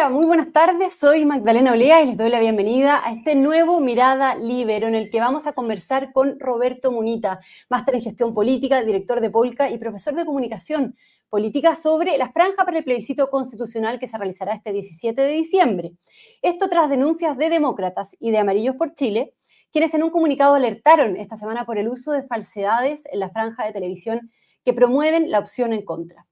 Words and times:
Hola, 0.00 0.08
muy 0.08 0.24
buenas 0.24 0.50
tardes. 0.50 0.94
Soy 0.94 1.26
Magdalena 1.26 1.72
Olea 1.72 2.00
y 2.00 2.06
les 2.06 2.16
doy 2.16 2.30
la 2.30 2.40
bienvenida 2.40 3.02
a 3.04 3.12
este 3.12 3.34
nuevo 3.34 3.80
Mirada 3.80 4.34
Libero 4.34 4.86
en 4.86 4.94
el 4.94 5.10
que 5.10 5.20
vamos 5.20 5.46
a 5.46 5.52
conversar 5.52 6.14
con 6.14 6.40
Roberto 6.40 6.90
Munita, 6.90 7.40
máster 7.68 7.96
en 7.96 8.00
gestión 8.00 8.32
política, 8.32 8.82
director 8.82 9.20
de 9.20 9.28
Polca 9.28 9.68
y 9.68 9.76
profesor 9.76 10.14
de 10.14 10.24
comunicación 10.24 10.96
política 11.28 11.76
sobre 11.76 12.16
la 12.16 12.32
franja 12.32 12.64
para 12.64 12.78
el 12.78 12.84
plebiscito 12.84 13.28
constitucional 13.28 13.98
que 13.98 14.08
se 14.08 14.16
realizará 14.16 14.54
este 14.54 14.72
17 14.72 15.20
de 15.20 15.32
diciembre. 15.32 15.92
Esto 16.40 16.70
tras 16.70 16.88
denuncias 16.88 17.36
de 17.36 17.50
demócratas 17.50 18.16
y 18.18 18.30
de 18.30 18.38
Amarillos 18.38 18.76
por 18.76 18.94
Chile, 18.94 19.34
quienes 19.70 19.92
en 19.92 20.02
un 20.02 20.08
comunicado 20.08 20.54
alertaron 20.54 21.18
esta 21.18 21.36
semana 21.36 21.66
por 21.66 21.76
el 21.76 21.90
uso 21.90 22.12
de 22.12 22.22
falsedades 22.22 23.02
en 23.12 23.20
la 23.20 23.28
franja 23.28 23.66
de 23.66 23.72
televisión 23.72 24.30
que 24.64 24.72
promueven 24.72 25.30
la 25.30 25.40
opción 25.40 25.74
en 25.74 25.84
contra. 25.84 26.29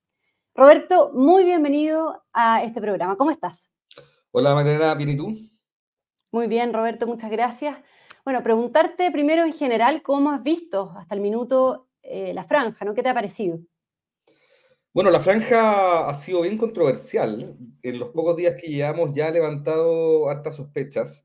Roberto, 0.58 1.12
muy 1.14 1.44
bienvenido 1.44 2.24
a 2.32 2.64
este 2.64 2.80
programa. 2.80 3.16
¿Cómo 3.16 3.30
estás? 3.30 3.70
Hola 4.32 4.56
Magdalena, 4.56 4.92
¿bien 4.96 5.10
y 5.10 5.16
tú? 5.16 5.38
Muy 6.32 6.48
bien, 6.48 6.74
Roberto, 6.74 7.06
muchas 7.06 7.30
gracias. 7.30 7.78
Bueno, 8.24 8.42
preguntarte 8.42 9.12
primero 9.12 9.44
en 9.44 9.52
general 9.52 10.02
cómo 10.02 10.32
has 10.32 10.42
visto 10.42 10.92
hasta 10.96 11.14
el 11.14 11.20
minuto 11.20 11.86
eh, 12.02 12.34
la 12.34 12.42
franja, 12.42 12.84
¿no? 12.84 12.92
¿Qué 12.92 13.04
te 13.04 13.08
ha 13.08 13.14
parecido? 13.14 13.60
Bueno, 14.92 15.10
la 15.10 15.20
franja 15.20 16.08
ha 16.08 16.14
sido 16.14 16.40
bien 16.40 16.58
controversial. 16.58 17.56
En 17.80 17.98
los 18.00 18.08
pocos 18.08 18.36
días 18.36 18.60
que 18.60 18.66
llevamos 18.66 19.12
ya 19.14 19.28
ha 19.28 19.30
levantado 19.30 20.28
hartas 20.28 20.56
sospechas, 20.56 21.24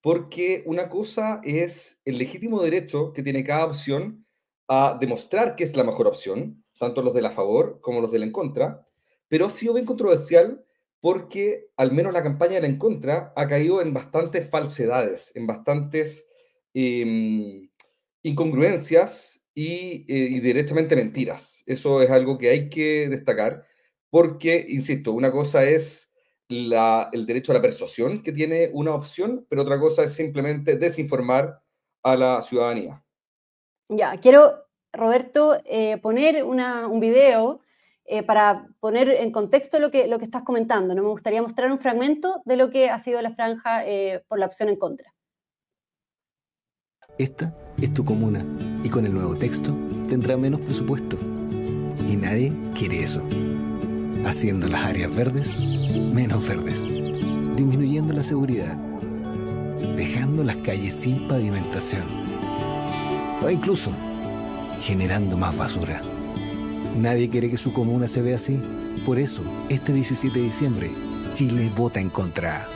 porque 0.00 0.62
una 0.64 0.88
cosa 0.88 1.42
es 1.44 2.00
el 2.06 2.16
legítimo 2.16 2.62
derecho 2.62 3.12
que 3.12 3.22
tiene 3.22 3.44
cada 3.44 3.66
opción 3.66 4.24
a 4.68 4.96
demostrar 4.98 5.54
que 5.54 5.64
es 5.64 5.76
la 5.76 5.84
mejor 5.84 6.06
opción, 6.06 6.64
tanto 6.78 7.02
los 7.02 7.14
de 7.14 7.22
la 7.22 7.30
favor 7.30 7.80
como 7.80 8.00
los 8.00 8.10
de 8.10 8.20
la 8.20 8.26
en 8.26 8.32
contra, 8.32 8.86
pero 9.28 9.46
ha 9.46 9.50
sido 9.50 9.74
bien 9.74 9.86
controversial 9.86 10.64
porque 11.00 11.70
al 11.76 11.92
menos 11.92 12.12
la 12.12 12.22
campaña 12.22 12.54
de 12.54 12.62
la 12.62 12.66
en 12.66 12.78
contra 12.78 13.32
ha 13.36 13.46
caído 13.46 13.80
en 13.80 13.92
bastantes 13.92 14.48
falsedades, 14.50 15.32
en 15.34 15.46
bastantes 15.46 16.26
em, 16.74 17.68
incongruencias 18.22 19.42
y, 19.54 20.04
eh, 20.08 20.28
y 20.30 20.40
mentiras. 20.94 21.62
Eso 21.66 22.02
es 22.02 22.10
algo 22.10 22.38
que 22.38 22.50
hay 22.50 22.68
que 22.68 23.08
destacar 23.08 23.64
porque, 24.10 24.64
insisto, 24.68 25.12
una 25.12 25.30
cosa 25.30 25.64
es 25.64 26.10
la, 26.48 27.10
el 27.12 27.26
derecho 27.26 27.52
a 27.52 27.56
la 27.56 27.62
persuasión 27.62 28.22
que 28.22 28.32
tiene 28.32 28.70
una 28.72 28.94
opción, 28.94 29.46
pero 29.48 29.62
otra 29.62 29.78
cosa 29.78 30.04
es 30.04 30.14
simplemente 30.14 30.76
desinformar 30.76 31.60
a 32.02 32.16
la 32.16 32.42
ciudadanía. 32.42 33.04
Ya, 33.88 34.18
quiero 34.20 34.67
Roberto, 34.98 35.58
eh, 35.64 35.96
poner 35.98 36.44
un 36.44 37.00
video 37.00 37.60
eh, 38.04 38.22
para 38.22 38.66
poner 38.80 39.08
en 39.08 39.30
contexto 39.30 39.78
lo 39.78 39.90
que, 39.90 40.06
lo 40.08 40.18
que 40.18 40.24
estás 40.24 40.42
comentando. 40.42 40.94
¿no? 40.94 41.02
Me 41.02 41.08
gustaría 41.10 41.42
mostrar 41.42 41.70
un 41.70 41.78
fragmento 41.78 42.42
de 42.46 42.56
lo 42.56 42.70
que 42.70 42.88
ha 42.88 42.98
sido 42.98 43.20
la 43.20 43.34
franja 43.34 43.86
eh, 43.86 44.24
por 44.28 44.38
la 44.38 44.46
opción 44.46 44.68
en 44.70 44.76
contra. 44.76 45.14
Esta 47.18 47.54
es 47.80 47.92
tu 47.92 48.04
comuna 48.04 48.44
y 48.82 48.88
con 48.88 49.04
el 49.04 49.12
nuevo 49.12 49.36
texto 49.36 49.76
tendrá 50.08 50.36
menos 50.36 50.60
presupuesto. 50.60 51.18
Y 52.08 52.16
nadie 52.16 52.52
quiere 52.74 53.02
eso. 53.02 53.22
Haciendo 54.24 54.68
las 54.68 54.86
áreas 54.86 55.14
verdes 55.14 55.52
menos 56.14 56.48
verdes. 56.48 56.80
Disminuyendo 57.56 58.14
la 58.14 58.22
seguridad. 58.22 58.76
Dejando 59.96 60.44
las 60.44 60.56
calles 60.56 60.94
sin 60.94 61.28
pavimentación. 61.28 62.04
O 63.42 63.50
incluso 63.50 63.92
generando 64.80 65.36
más 65.36 65.56
basura. 65.56 66.00
Nadie 66.96 67.28
quiere 67.28 67.50
que 67.50 67.56
su 67.56 67.72
comuna 67.72 68.06
se 68.06 68.22
vea 68.22 68.36
así. 68.36 68.60
Por 69.06 69.18
eso, 69.18 69.42
este 69.68 69.92
17 69.92 70.38
de 70.38 70.44
diciembre, 70.44 70.90
Chile 71.32 71.70
vota 71.76 72.00
en 72.00 72.10
contra. 72.10 72.66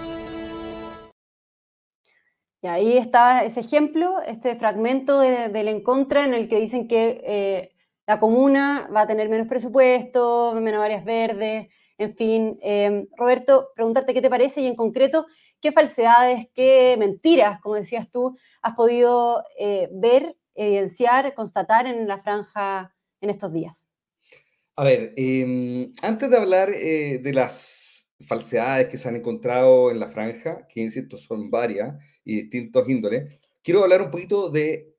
Y 2.60 2.68
ahí 2.68 2.96
está 2.96 3.44
ese 3.44 3.60
ejemplo, 3.60 4.20
este 4.24 4.54
fragmento 4.54 5.18
del 5.18 5.68
en 5.68 5.82
contra 5.82 6.24
en 6.24 6.32
el 6.32 6.48
que 6.48 6.60
dicen 6.60 6.86
que 6.86 7.20
eh, 7.24 7.72
la 8.06 8.20
comuna 8.20 8.88
va 8.94 9.00
a 9.02 9.06
tener 9.06 9.28
menos 9.28 9.48
presupuesto, 9.48 10.54
menos 10.54 10.80
áreas 10.80 11.04
verdes, 11.04 11.68
en 11.98 12.16
fin. 12.16 12.58
Em, 12.62 13.08
Roberto, 13.16 13.70
preguntarte 13.74 14.14
qué 14.14 14.22
te 14.22 14.30
parece 14.30 14.60
y 14.60 14.66
en 14.66 14.76
concreto, 14.76 15.26
qué 15.60 15.72
falsedades, 15.72 16.46
qué 16.54 16.96
mentiras, 16.98 17.60
como 17.60 17.74
decías 17.74 18.08
tú, 18.10 18.36
has 18.62 18.74
podido 18.76 19.42
eh, 19.58 19.88
ver 19.92 20.36
evidenciar, 20.54 21.34
constatar 21.34 21.86
en 21.86 22.06
la 22.06 22.18
franja 22.18 22.94
en 23.20 23.30
estos 23.30 23.52
días? 23.52 23.86
A 24.76 24.84
ver, 24.84 25.12
em, 25.16 25.92
antes 26.02 26.30
de 26.30 26.36
hablar 26.36 26.72
eh, 26.74 27.20
de 27.22 27.34
las 27.34 28.10
falsedades 28.26 28.88
que 28.88 28.96
se 28.96 29.08
han 29.08 29.16
encontrado 29.16 29.90
en 29.90 30.00
la 30.00 30.08
franja, 30.08 30.66
que 30.66 30.80
insisto 30.80 31.16
son 31.16 31.50
varias 31.50 31.94
y 32.24 32.36
distintos 32.36 32.88
índoles, 32.88 33.38
quiero 33.62 33.82
hablar 33.82 34.02
un 34.02 34.10
poquito 34.10 34.50
de, 34.50 34.94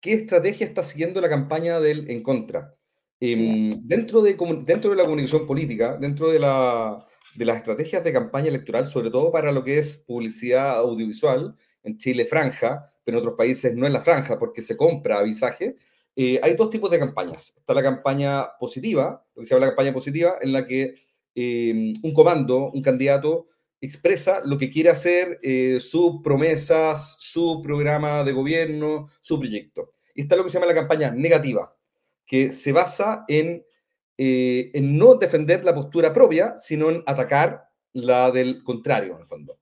qué 0.00 0.12
estrategia 0.12 0.66
está 0.66 0.82
siguiendo 0.82 1.20
la 1.20 1.28
campaña 1.28 1.80
del 1.80 2.10
en 2.10 2.22
contra. 2.22 2.74
Em, 3.20 3.70
dentro, 3.82 4.22
de, 4.22 4.36
dentro 4.64 4.90
de 4.90 4.96
la 4.96 5.04
comunicación 5.04 5.46
política, 5.46 5.96
dentro 5.96 6.30
de, 6.30 6.38
la, 6.38 7.04
de 7.34 7.44
las 7.44 7.56
estrategias 7.58 8.04
de 8.04 8.12
campaña 8.12 8.48
electoral, 8.48 8.86
sobre 8.86 9.10
todo 9.10 9.32
para 9.32 9.52
lo 9.52 9.64
que 9.64 9.78
es 9.78 9.96
publicidad 9.96 10.76
audiovisual, 10.76 11.56
en 11.82 11.98
Chile 11.98 12.26
franja, 12.26 12.84
en 13.10 13.16
otros 13.16 13.34
países 13.34 13.74
no 13.74 13.86
es 13.86 13.92
la 13.92 14.00
franja 14.00 14.38
porque 14.38 14.62
se 14.62 14.76
compra 14.76 15.18
avisaje. 15.18 15.76
Eh, 16.14 16.40
hay 16.42 16.54
dos 16.54 16.70
tipos 16.70 16.90
de 16.90 16.98
campañas. 16.98 17.52
Está 17.56 17.74
la 17.74 17.82
campaña 17.82 18.56
positiva, 18.58 19.24
lo 19.34 19.40
que 19.40 19.46
se 19.46 19.54
llama 19.54 19.66
la 19.66 19.72
campaña 19.72 19.92
positiva, 19.92 20.36
en 20.40 20.52
la 20.52 20.64
que 20.64 20.94
eh, 21.34 21.92
un 22.02 22.12
comando, 22.12 22.70
un 22.70 22.82
candidato, 22.82 23.46
expresa 23.80 24.40
lo 24.44 24.58
que 24.58 24.70
quiere 24.70 24.90
hacer, 24.90 25.38
eh, 25.42 25.78
sus 25.80 26.20
promesas, 26.22 27.16
su 27.20 27.62
programa 27.62 28.24
de 28.24 28.32
gobierno, 28.32 29.08
su 29.20 29.38
proyecto. 29.38 29.92
Y 30.14 30.22
está 30.22 30.34
lo 30.34 30.42
que 30.42 30.50
se 30.50 30.54
llama 30.54 30.66
la 30.66 30.74
campaña 30.74 31.12
negativa, 31.12 31.74
que 32.26 32.50
se 32.50 32.72
basa 32.72 33.24
en, 33.28 33.64
en 34.16 34.98
no 34.98 35.14
defender 35.14 35.64
la 35.64 35.74
postura 35.74 36.12
propia, 36.12 36.58
sino 36.58 36.90
en 36.90 37.04
atacar 37.06 37.68
la 37.92 38.32
del 38.32 38.64
contrario, 38.64 39.14
en 39.14 39.20
el 39.20 39.26
fondo. 39.26 39.58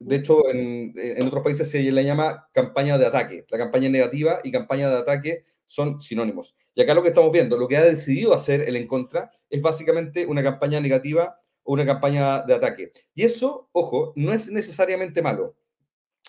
De 0.00 0.16
hecho, 0.16 0.48
en, 0.48 0.94
otros 1.26 1.44
países 1.44 1.70
se 1.70 1.82
le 1.82 2.04
llama 2.04 2.48
campaña 2.54 2.96
de 2.96 3.04
ataque. 3.04 3.44
La 3.50 3.58
campaña 3.58 3.90
negativa 3.90 4.40
y 4.42 4.50
campaña 4.50 4.88
de 4.88 4.96
ataque 4.96 5.42
son 5.66 6.00
sinónimos. 6.00 6.56
Y 6.74 6.80
acá 6.80 6.94
lo 6.94 7.02
que 7.02 7.08
estamos 7.08 7.30
viendo, 7.30 7.58
lo 7.58 7.68
que 7.68 7.76
ha 7.76 7.84
decidido 7.84 8.32
hacer 8.32 8.62
el 8.62 8.76
en 8.76 8.86
contra 8.86 9.30
es 9.50 9.60
básicamente 9.60 10.24
una 10.24 10.42
campaña 10.42 10.80
negativa 10.80 11.38
o 11.62 11.74
una 11.74 11.84
campaña 11.84 12.40
de 12.40 12.54
ataque. 12.54 12.92
Y 13.14 13.24
eso, 13.24 13.68
ojo, 13.72 14.14
no 14.16 14.32
es 14.32 14.50
necesariamente 14.50 15.20
malo. 15.20 15.54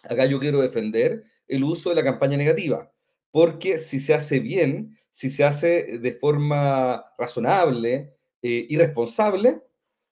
Acá 0.03 0.25
yo 0.25 0.39
quiero 0.39 0.61
defender 0.61 1.23
el 1.47 1.63
uso 1.63 1.89
de 1.89 1.95
la 1.95 2.03
campaña 2.03 2.35
negativa, 2.35 2.91
porque 3.31 3.77
si 3.77 4.01
se 4.01 4.13
hace 4.13 4.41
bien, 4.41 4.97
si 5.11 5.29
se 5.29 5.45
hace 5.45 5.97
de 5.99 6.11
forma 6.11 7.05
razonable 7.17 8.17
eh, 8.41 8.65
y 8.67 8.75
responsable, 8.75 9.61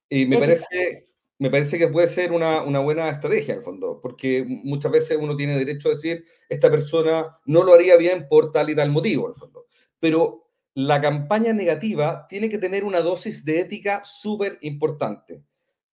eh, 0.10 0.26
me 0.26 0.38
parece 0.38 1.09
me 1.40 1.50
parece 1.50 1.78
que 1.78 1.88
puede 1.88 2.08
ser 2.08 2.34
una, 2.34 2.80
buena 2.80 3.10
estrategia 3.10 3.54
en 3.54 3.60
el 3.60 3.64
fondo, 3.64 4.00
porque 4.02 4.46
muchas 4.46 4.92
veces 4.92 5.18
uno 5.20 5.38
tiene 5.38 5.58
derecho 5.58 5.88
a 5.88 5.92
decir, 5.92 6.24
esta 6.50 6.70
persona 6.70 7.28
no 7.46 7.64
lo 7.64 7.74
haría 7.74 7.96
bien 7.96 8.28
por 8.30 8.52
tal 8.52 8.70
y 8.70 8.76
tal 8.76 8.92
motivo, 8.92 9.26
en 9.26 9.34
el 9.34 9.40
fondo. 9.40 9.66
Pero 10.00 10.52
la 10.74 11.00
campaña 11.00 11.54
negativa 11.54 12.28
tiene 12.28 12.50
que 12.50 12.58
tener 12.58 12.84
una 12.84 13.00
dosis 13.00 13.46
de 13.46 13.62
ética 13.62 14.02
súper 14.04 14.58
importante. 14.62 15.42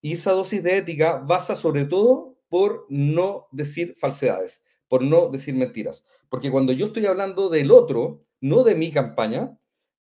Y 0.01 0.15
esa 0.15 0.33
dosis 0.33 0.63
de 0.65 0.79
ética 0.79 1.23
basa 1.25 1.55
sobre 1.55 1.85
todo 1.85 2.37
por 2.49 2.85
no 2.89 3.47
decir 3.53 3.95
falsedades, 3.99 4.65
por 4.89 5.03
no 5.03 5.29
decir 5.29 5.55
mentiras. 5.55 6.05
Porque 6.29 6.51
cuando 6.51 6.73
yo 6.73 6.87
estoy 6.87 7.07
hablando 7.07 7.49
del 7.49 7.71
otro, 7.71 8.25
no 8.41 8.65
de 8.65 8.75
mi 8.75 8.91
campaña, 8.91 9.57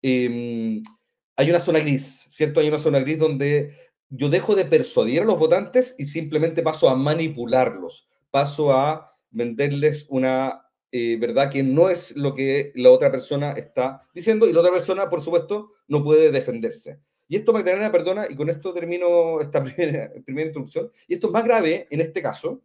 em, 0.02 0.82
hay 1.36 1.50
una 1.50 1.60
zona 1.60 1.80
gris, 1.80 2.26
¿cierto? 2.30 2.60
Hay 2.60 2.68
una 2.68 2.78
zona 2.78 3.00
gris 3.00 3.18
donde 3.18 3.74
yo 4.14 4.28
dejo 4.28 4.54
de 4.54 4.66
persuadir 4.66 5.22
a 5.22 5.24
los 5.24 5.38
votantes 5.38 5.94
y 5.96 6.04
simplemente 6.04 6.62
paso 6.62 6.90
a 6.90 6.94
manipularlos, 6.94 8.10
paso 8.30 8.72
a 8.72 9.16
venderles 9.30 10.06
una 10.10 10.66
eh, 10.90 11.16
verdad 11.18 11.50
que 11.50 11.62
no 11.62 11.88
es 11.88 12.14
lo 12.14 12.34
que 12.34 12.72
la 12.74 12.90
otra 12.90 13.10
persona 13.10 13.52
está 13.52 14.02
diciendo 14.14 14.46
y 14.46 14.52
la 14.52 14.60
otra 14.60 14.72
persona, 14.72 15.08
por 15.08 15.22
supuesto, 15.22 15.70
no 15.88 16.04
puede 16.04 16.30
defenderse. 16.30 17.00
Y 17.26 17.36
esto, 17.36 17.54
Magdalena, 17.54 17.90
perdona, 17.90 18.26
y 18.28 18.36
con 18.36 18.50
esto 18.50 18.74
termino 18.74 19.40
esta 19.40 19.64
primera, 19.64 20.12
introducción, 20.26 20.90
y 21.08 21.14
esto 21.14 21.28
es 21.28 21.32
más 21.32 21.44
grave 21.44 21.88
en 21.90 22.02
este 22.02 22.20
caso, 22.20 22.60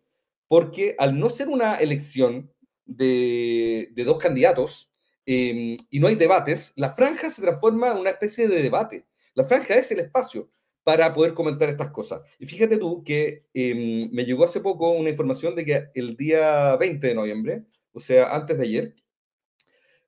porque 0.49 0.97
al 0.99 1.17
no 1.17 1.29
ser 1.29 1.47
una 1.47 1.75
elección 1.75 2.51
de, 2.85 3.89
de 3.93 4.03
dos 4.03 4.17
candidatos 4.17 4.91
em, 5.25 5.77
y 5.89 5.99
no 6.01 6.07
hay 6.07 6.15
debates, 6.15 6.73
la 6.75 6.93
franja 6.93 7.29
se 7.29 7.41
transforma 7.41 7.91
en 7.91 7.99
una 7.99 8.09
especie 8.09 8.49
de 8.49 8.61
debate. 8.61 9.05
La 9.33 9.45
franja 9.45 9.75
es 9.75 9.89
el 9.93 10.01
espacio 10.01 10.49
para 10.87 11.13
poder 11.13 11.33
comentar 11.33 11.67
estas 11.67 11.91
cosas. 11.91 12.21
Y 12.39 12.45
fíjate 12.45 12.77
tú 12.77 13.03
que 13.03 13.43
em, 13.53 14.09
me 14.13 14.23
llegó 14.23 14.45
hace 14.45 14.61
poco 14.61 14.91
una 14.91 15.09
información 15.09 15.53
de 15.53 15.65
que 15.65 15.89
el 15.93 16.15
día 16.15 16.77
20 16.77 17.05
de 17.05 17.13
noviembre, 17.13 17.65
o 17.91 17.99
sea, 17.99 18.33
antes 18.33 18.57
de 18.57 18.63
ayer, 18.63 18.95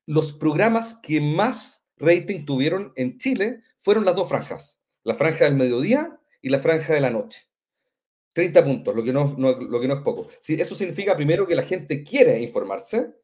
los 0.05 0.31
programas 0.31 0.97
que 1.03 1.19
más 1.19 1.85
rating 1.97 2.45
tuvieron 2.45 2.93
en 2.95 3.17
Chile 3.17 3.61
fueron 3.77 4.05
las 4.05 4.15
dos 4.15 4.29
franjas, 4.29 4.79
la 5.03 5.15
franja 5.15 5.43
del 5.43 5.55
mediodía 5.55 6.17
y 6.41 6.47
la 6.47 6.59
franja 6.59 6.93
de 6.93 7.01
la 7.01 7.09
noche. 7.09 7.49
30 8.31 8.63
puntos, 8.63 8.95
lo 8.95 9.03
que 9.03 9.11
no, 9.11 9.35
lo 9.37 9.81
que 9.81 9.87
no 9.89 9.95
es 9.95 10.01
poco. 10.01 10.29
eso 10.47 10.75
significa, 10.75 11.13
primero, 11.13 11.45
que 11.45 11.55
la 11.55 11.63
gente 11.63 12.05
quiere 12.05 12.39
informarse, 12.39 13.15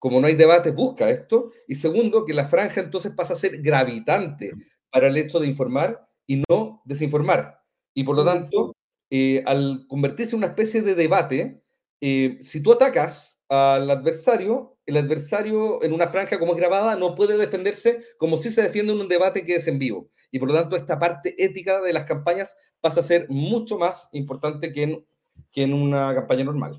como 0.00 0.20
no 0.20 0.26
hay 0.26 0.34
debate, 0.34 0.72
busca 0.72 1.08
esto, 1.08 1.52
y 1.68 1.76
segundo, 1.76 2.24
que 2.24 2.34
la 2.34 2.48
franja 2.48 2.80
entonces 2.80 3.12
pasa 3.12 3.34
a 3.34 3.36
ser 3.36 3.62
gravitante 3.62 4.50
para 4.90 5.06
el 5.06 5.16
hecho 5.16 5.38
de 5.38 5.46
informar 5.46 6.04
y 6.26 6.42
no 6.48 6.82
desinformar. 6.84 7.60
Y 7.94 8.04
por 8.04 8.16
lo 8.16 8.24
tanto, 8.24 8.74
eh, 9.10 9.42
al 9.46 9.86
convertirse 9.88 10.34
en 10.34 10.38
una 10.38 10.48
especie 10.48 10.82
de 10.82 10.94
debate, 10.94 11.62
eh, 12.00 12.38
si 12.40 12.60
tú 12.60 12.72
atacas 12.72 13.40
al 13.48 13.90
adversario, 13.90 14.78
el 14.86 14.96
adversario 14.96 15.82
en 15.82 15.92
una 15.92 16.08
franja 16.08 16.38
como 16.38 16.52
es 16.52 16.58
grabada 16.58 16.96
no 16.96 17.14
puede 17.14 17.36
defenderse 17.36 18.00
como 18.18 18.36
si 18.36 18.50
se 18.50 18.62
defiende 18.62 18.92
en 18.92 19.00
un 19.00 19.08
debate 19.08 19.44
que 19.44 19.56
es 19.56 19.68
en 19.68 19.78
vivo. 19.78 20.08
Y 20.30 20.38
por 20.38 20.48
lo 20.48 20.54
tanto, 20.54 20.76
esta 20.76 20.98
parte 20.98 21.34
ética 21.42 21.80
de 21.80 21.92
las 21.92 22.04
campañas 22.04 22.56
pasa 22.80 23.00
a 23.00 23.04
ser 23.04 23.26
mucho 23.28 23.78
más 23.78 24.08
importante 24.12 24.72
que 24.72 24.82
en, 24.82 25.06
que 25.52 25.62
en 25.62 25.72
una 25.72 26.14
campaña 26.14 26.44
normal. 26.44 26.78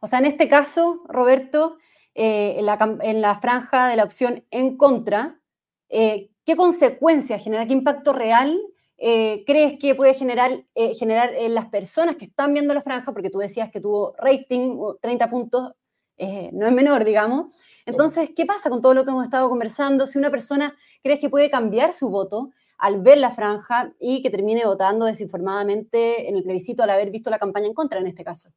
O 0.00 0.06
sea, 0.06 0.18
en 0.18 0.26
este 0.26 0.48
caso, 0.48 1.02
Roberto, 1.08 1.76
eh, 2.14 2.56
en, 2.58 2.66
la, 2.66 2.98
en, 3.02 3.20
la, 3.20 3.38
franja 3.40 3.88
de 3.88 3.96
la 3.96 4.04
opción 4.04 4.44
en 4.50 4.76
contra, 4.76 5.40
eh, 5.88 6.29
¿qué 6.50 6.56
consecuencias 6.56 7.44
genera, 7.44 7.64
qué 7.64 7.74
impacto 7.74 8.12
real 8.12 8.60
eh, 8.98 9.44
crees 9.46 9.78
que 9.78 9.94
puede 9.94 10.14
generar, 10.14 10.64
generar 10.98 11.32
en 11.36 11.54
las 11.54 11.66
personas 11.66 12.16
que 12.16 12.24
están 12.24 12.52
viendo 12.52 12.74
la 12.74 12.82
franja? 12.82 13.12
Porque 13.12 13.30
tú 13.30 13.38
decías 13.38 13.70
que 13.70 13.80
tuvo 13.80 14.14
rating, 14.18 14.76
30 15.00 15.30
puntos, 15.30 15.70
no 16.18 16.66
es 16.66 16.72
menor, 16.72 17.04
digamos. 17.04 17.54
Entonces, 17.86 18.30
¿qué 18.34 18.46
pasa 18.46 18.68
con 18.68 18.82
todo 18.82 18.94
lo 18.94 19.04
que 19.04 19.12
hemos 19.12 19.22
estado 19.22 19.48
conversando? 19.48 20.08
Si 20.08 20.18
una 20.18 20.32
persona 20.32 20.74
crees 21.04 21.20
que 21.20 21.30
puede 21.30 21.50
cambiar 21.50 21.92
su 21.92 22.08
voto 22.08 22.50
al 22.78 23.00
ver 23.00 23.18
la 23.18 23.30
franja 23.30 23.94
y 24.00 24.20
que 24.20 24.30
termine 24.30 24.64
votando 24.64 25.06
desinformadamente 25.06 26.28
en 26.28 26.34
el 26.34 26.42
plebiscito 26.42 26.82
al 26.82 26.90
haber 26.90 27.10
visto 27.10 27.30
la 27.30 27.38
campaña 27.38 27.68
en 27.68 27.74
contra 27.74 28.00
en 28.00 28.08
este 28.08 28.24
caso. 28.24 28.50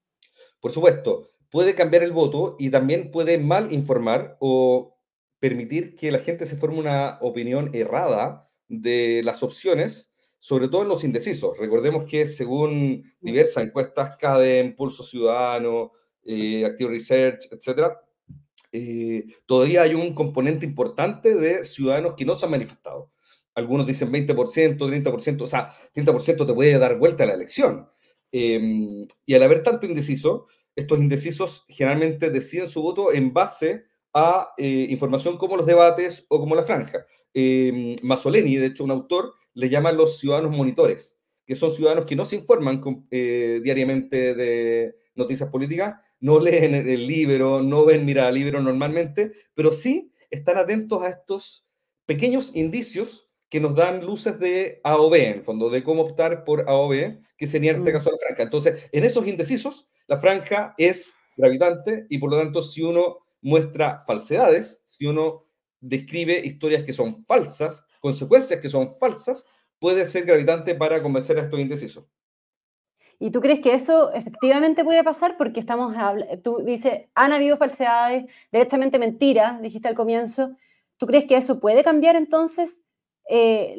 Por 0.59 0.71
supuesto, 0.71 1.29
puede 1.51 1.75
cambiar 1.75 2.01
el 2.01 2.11
voto 2.11 2.55
y 2.57 2.71
también 2.71 3.11
puede 3.11 3.37
mal 3.37 3.71
informar 3.71 4.37
o 4.39 4.92
permitir 5.43 5.93
que 5.97 6.09
la 6.09 6.19
gente 6.19 6.45
se 6.45 6.55
forme 6.55 6.79
una 6.79 7.17
opinión 7.19 7.69
errada 7.73 8.49
de 8.69 9.19
las 9.25 9.43
opciones, 9.43 10.13
sobre 10.39 10.69
todo 10.69 10.83
en 10.83 10.87
los 10.87 11.03
indecisos. 11.03 11.57
Recordemos 11.57 12.05
que 12.05 12.25
según 12.27 13.13
diversas 13.19 13.65
encuestas, 13.65 14.15
CADEM, 14.15 14.73
Pulso 14.73 15.03
Ciudadano, 15.03 15.91
eh, 16.23 16.63
Active 16.65 16.91
Research, 16.91 17.49
etcétera, 17.51 17.99
eh, 18.71 19.25
todavía 19.45 19.81
hay 19.81 19.95
un 19.95 20.15
componente 20.15 20.65
importante 20.65 21.35
de 21.35 21.65
ciudadanos 21.65 22.13
que 22.13 22.23
no 22.23 22.35
se 22.35 22.45
han 22.45 22.51
manifestado. 22.51 23.11
Algunos 23.53 23.85
dicen 23.85 24.13
20%, 24.13 24.87
30%, 24.87 25.43
o 25.43 25.47
sea, 25.47 25.67
30% 25.93 26.45
te 26.45 26.53
puede 26.53 26.79
dar 26.79 26.97
vuelta 26.97 27.25
a 27.25 27.27
la 27.27 27.33
elección. 27.33 27.89
Em, 28.31 29.05
y 29.25 29.33
al 29.33 29.43
haber 29.43 29.61
tanto 29.61 29.87
indeciso, 29.87 30.47
estos 30.73 30.99
indecisos 30.99 31.65
generalmente 31.67 32.29
deciden 32.29 32.69
su 32.69 32.81
voto 32.81 33.11
en 33.11 33.33
base 33.33 33.91
a 34.13 34.53
eh, 34.57 34.87
información 34.89 35.37
como 35.37 35.57
los 35.57 35.65
debates 35.65 36.25
o 36.29 36.39
como 36.39 36.55
la 36.55 36.63
franja. 36.63 37.05
Eh, 37.33 37.95
de 38.01 38.65
hecho, 38.65 38.83
un 38.83 38.91
autor, 38.91 39.33
le 39.53 39.69
llama 39.69 39.91
los 39.91 40.19
ciudadanos 40.19 40.55
monitores, 40.55 41.17
que 41.45 41.55
son 41.55 41.71
ciudadanos 41.71 42.05
que 42.05 42.15
no 42.15 42.25
se 42.25 42.37
informan 42.37 42.81
eh, 43.11 43.59
diariamente 43.63 44.33
de 44.35 44.95
noticias 45.15 45.49
políticas, 45.49 45.95
no 46.19 46.39
leen 46.39 46.73
el 46.73 47.07
libro, 47.07 47.61
no 47.61 47.85
ven 47.85 48.05
Mirada 48.05 48.31
Libro 48.31 48.61
normalmente, 48.61 49.31
pero 49.53 49.71
sí 49.71 50.11
están 50.29 50.57
atentos 50.57 51.03
a 51.03 51.09
estos 51.09 51.67
pequeños 52.05 52.55
indicios 52.55 53.29
que 53.49 53.59
nos 53.59 53.75
dan 53.75 54.03
luces 54.03 54.39
de 54.39 54.81
AOB, 54.83 55.13
en 55.13 55.33
el 55.33 55.43
fondo, 55.43 55.69
de 55.69 55.83
cómo 55.83 56.01
optar 56.01 56.43
por 56.43 56.67
AOB, 56.67 57.19
que 57.37 57.45
sería 57.45 57.71
en 57.71 57.77
este 57.77 57.91
mm. 57.91 57.93
caso 57.93 58.11
la 58.11 58.17
franja. 58.17 58.43
Entonces, 58.43 58.89
en 58.91 59.03
esos 59.03 59.27
indecisos, 59.27 59.87
la 60.07 60.17
franja 60.17 60.73
es 60.77 61.15
gravitante 61.37 62.07
y 62.09 62.17
por 62.17 62.31
lo 62.31 62.37
tanto, 62.37 62.63
si 62.63 62.81
uno 62.81 63.22
muestra 63.43 63.99
falsedades, 64.07 64.81
si 64.85 65.05
uno 65.05 65.45
describe 65.79 66.39
historias 66.43 66.83
que 66.83 66.93
son 66.93 67.25
falsas, 67.25 67.85
consecuencias 67.99 68.59
que 68.59 68.69
son 68.69 68.95
falsas, 68.95 69.45
puede 69.79 70.05
ser 70.05 70.25
gravitante 70.25 70.73
para 70.75 71.03
convencer 71.03 71.37
a 71.37 71.41
estos 71.41 71.59
indecisos. 71.59 72.05
¿Y 73.19 73.31
tú 73.31 73.41
crees 73.41 73.59
que 73.59 73.73
eso 73.73 74.11
efectivamente 74.13 74.83
puede 74.83 75.03
pasar? 75.03 75.37
Porque 75.37 75.59
estamos, 75.59 75.95
tú 76.43 76.63
dices, 76.65 77.03
han 77.13 77.31
habido 77.31 77.57
falsedades, 77.57 78.25
derechamente 78.51 78.97
mentiras, 78.97 79.61
dijiste 79.61 79.87
al 79.87 79.95
comienzo. 79.95 80.55
¿Tú 80.97 81.05
crees 81.05 81.25
que 81.25 81.37
eso 81.37 81.59
puede 81.59 81.83
cambiar 81.83 82.15
entonces 82.15 82.81
eh, 83.29 83.75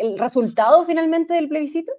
el 0.00 0.18
resultado 0.18 0.84
finalmente 0.84 1.34
del 1.34 1.48
plebiscito? 1.48 1.92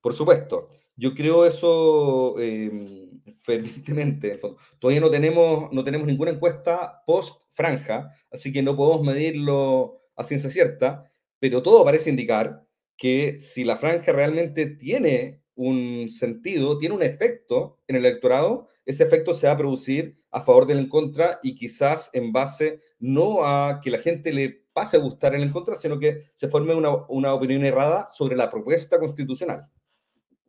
Por 0.00 0.14
supuesto. 0.14 0.68
Yo 0.96 1.14
creo 1.14 1.46
eso 1.46 2.34
eh, 2.38 3.07
fervientemente. 3.40 4.38
Todavía 4.78 5.00
no 5.00 5.10
tenemos, 5.10 5.72
no 5.72 5.84
tenemos 5.84 6.06
ninguna 6.06 6.30
encuesta 6.30 7.02
post-franja, 7.06 8.10
así 8.30 8.52
que 8.52 8.62
no 8.62 8.76
podemos 8.76 9.06
medirlo 9.06 10.00
a 10.16 10.24
ciencia 10.24 10.50
cierta, 10.50 11.10
pero 11.38 11.62
todo 11.62 11.84
parece 11.84 12.10
indicar 12.10 12.66
que 12.96 13.38
si 13.40 13.64
la 13.64 13.76
franja 13.76 14.12
realmente 14.12 14.66
tiene 14.66 15.42
un 15.54 16.08
sentido, 16.08 16.78
tiene 16.78 16.94
un 16.94 17.02
efecto 17.02 17.78
en 17.86 17.96
el 17.96 18.06
electorado, 18.06 18.68
ese 18.86 19.04
efecto 19.04 19.34
se 19.34 19.46
va 19.46 19.52
a 19.52 19.58
producir 19.58 20.16
a 20.30 20.40
favor 20.40 20.66
del 20.66 20.78
en 20.78 20.88
contra 20.88 21.40
y 21.42 21.54
quizás 21.54 22.10
en 22.12 22.32
base 22.32 22.80
no 22.98 23.44
a 23.44 23.80
que 23.82 23.90
la 23.90 23.98
gente 23.98 24.32
le 24.32 24.64
pase 24.72 24.96
a 24.96 25.00
gustar 25.00 25.34
el 25.34 25.42
en 25.42 25.50
contra, 25.50 25.74
sino 25.74 25.98
que 25.98 26.18
se 26.34 26.48
forme 26.48 26.74
una, 26.74 27.04
una 27.08 27.34
opinión 27.34 27.64
errada 27.64 28.08
sobre 28.10 28.36
la 28.36 28.50
propuesta 28.50 28.98
constitucional. 28.98 29.68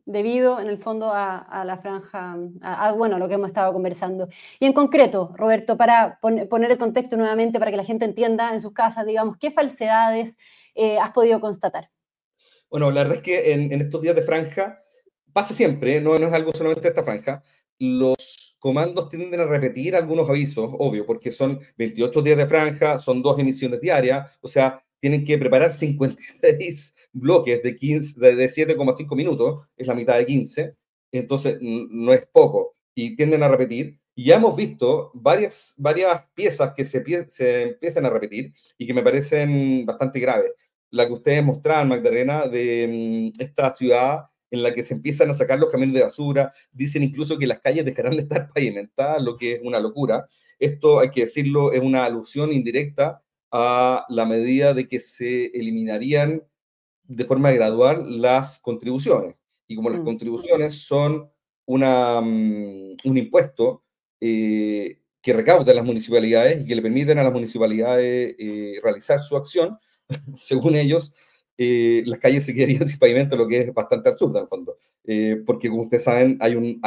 Debido, 0.06 0.60
en 0.60 0.68
el 0.68 0.78
fondo, 0.78 1.12
a, 1.12 1.64
la 1.64 1.78
franja, 1.78 2.36
a, 2.62 2.92
bueno, 2.92 3.18
lo 3.18 3.28
que 3.28 3.34
hemos 3.34 3.48
estado 3.48 3.72
conversando. 3.72 4.28
Y 4.58 4.66
en 4.66 4.72
concreto, 4.72 5.32
Roberto, 5.36 5.76
para 5.76 6.18
poner 6.20 6.70
el 6.70 6.78
contexto 6.78 7.16
nuevamente, 7.16 7.58
para 7.58 7.70
que 7.70 7.76
la 7.76 7.84
gente 7.84 8.04
entienda 8.04 8.52
en 8.52 8.60
sus 8.60 8.72
casas, 8.72 9.06
digamos, 9.06 9.36
¿qué 9.36 9.50
falsedades 9.50 10.36
eh, 10.74 10.98
has 10.98 11.10
podido 11.10 11.40
constatar? 11.40 11.90
Bueno, 12.70 12.90
la 12.90 13.02
verdad 13.02 13.16
es 13.16 13.22
que 13.22 13.52
en, 13.52 13.72
en 13.72 13.80
estos 13.80 14.00
días 14.00 14.14
de 14.14 14.22
franja 14.22 14.80
pasa 15.32 15.54
siempre, 15.54 16.00
no, 16.00 16.18
no 16.18 16.26
es 16.26 16.32
algo 16.32 16.52
solamente 16.52 16.82
de 16.82 16.88
esta 16.88 17.04
franja, 17.04 17.42
los 17.78 18.56
comandos 18.58 19.08
tienden 19.08 19.40
a 19.40 19.44
repetir 19.44 19.96
algunos 19.96 20.28
avisos, 20.28 20.70
obvio, 20.78 21.06
porque 21.06 21.30
son 21.30 21.60
28 21.78 22.22
días 22.22 22.36
de 22.36 22.46
franja, 22.46 22.98
son 22.98 23.22
dos 23.22 23.38
emisiones 23.38 23.80
diarias, 23.80 24.38
o 24.40 24.48
sea, 24.48 24.84
tienen 25.00 25.24
que 25.24 25.38
preparar 25.38 25.70
56 25.70 26.94
bloques 27.12 27.62
de, 27.62 27.76
15, 27.76 28.20
de 28.20 28.48
7,5 28.48 29.16
minutos, 29.16 29.66
es 29.76 29.86
la 29.86 29.94
mitad 29.94 30.16
de 30.16 30.26
15, 30.26 30.74
entonces 31.12 31.58
no 31.60 32.12
es 32.12 32.26
poco, 32.32 32.76
y 32.94 33.16
tienden 33.16 33.42
a 33.42 33.48
repetir. 33.48 33.98
Y 34.14 34.26
ya 34.26 34.36
hemos 34.36 34.54
visto 34.54 35.10
varias, 35.14 35.74
varias 35.78 36.24
piezas 36.34 36.72
que 36.76 36.84
se, 36.84 36.98
empiezan 37.62 38.04
a 38.04 38.10
repetir 38.10 38.52
y 38.76 38.86
que 38.86 38.92
me 38.92 39.02
parecen 39.02 39.86
bastante 39.86 40.20
graves. 40.20 40.52
La 40.90 41.06
que 41.06 41.12
ustedes 41.12 41.42
mostraban, 41.44 41.88
Magdalena, 41.88 42.46
de 42.46 43.32
mm, 43.36 43.40
esta 43.40 43.74
ciudad 43.74 44.24
en 44.50 44.62
la 44.64 44.74
que 44.74 44.84
se 44.84 44.94
empiezan 44.94 45.30
a 45.30 45.34
sacar 45.34 45.58
los 45.58 45.70
camiones 45.70 45.94
de 45.94 46.02
basura, 46.02 46.52
dicen 46.72 47.04
incluso 47.04 47.38
que 47.38 47.46
las 47.46 47.60
calles 47.60 47.84
dejarán 47.84 48.16
de 48.16 48.22
estar 48.22 48.48
pavimentadas, 48.54 49.22
lo 49.22 49.36
que 49.36 49.52
es 49.52 49.60
una 49.62 49.78
locura. 49.78 50.26
Esto, 50.58 51.00
hay 51.00 51.10
que 51.10 51.22
decirlo, 51.22 51.72
es 51.72 51.80
una 51.80 52.04
alusión 52.04 52.52
indirecta 52.52 53.22
a 53.50 54.04
la 54.08 54.24
medida 54.24 54.74
de 54.74 54.86
que 54.86 55.00
se 55.00 55.46
eliminarían 55.46 56.42
de 57.04 57.24
forma 57.24 57.50
gradual 57.50 58.20
las 58.20 58.60
contribuciones. 58.60 59.34
Y 59.66 59.76
como 59.76 59.90
las 59.90 60.00
mm. 60.00 60.04
contribuciones 60.04 60.82
son 60.82 61.30
una, 61.66 62.20
mm, 62.20 62.96
un 63.04 63.18
impuesto 63.18 63.84
eh, 64.20 65.00
que 65.22 65.32
recauda 65.32 65.74
las 65.74 65.84
municipalidades 65.84 66.62
y 66.62 66.66
que 66.66 66.74
le 66.74 66.82
permiten 66.82 67.18
a 67.18 67.24
las 67.24 67.32
municipalidades 67.32 68.34
eh, 68.38 68.80
realizar 68.82 69.20
su 69.20 69.36
acción, 69.36 69.76
según 70.36 70.76
ellos, 70.76 71.14
eh, 71.62 72.02
las 72.06 72.18
calles 72.18 72.46
se 72.46 72.54
quedarían 72.54 72.88
sin 72.88 72.98
pavimento, 72.98 73.36
lo 73.36 73.46
que 73.46 73.60
es 73.60 73.74
bastante 73.74 74.08
absurdo 74.08 74.38
en 74.38 74.44
el 74.44 74.48
fondo. 74.48 74.78
Eh, 75.04 75.42
porque 75.44 75.68
como 75.68 75.82
ustedes 75.82 76.04
saben, 76.04 76.38
hay 76.40 76.54
un, 76.56 76.80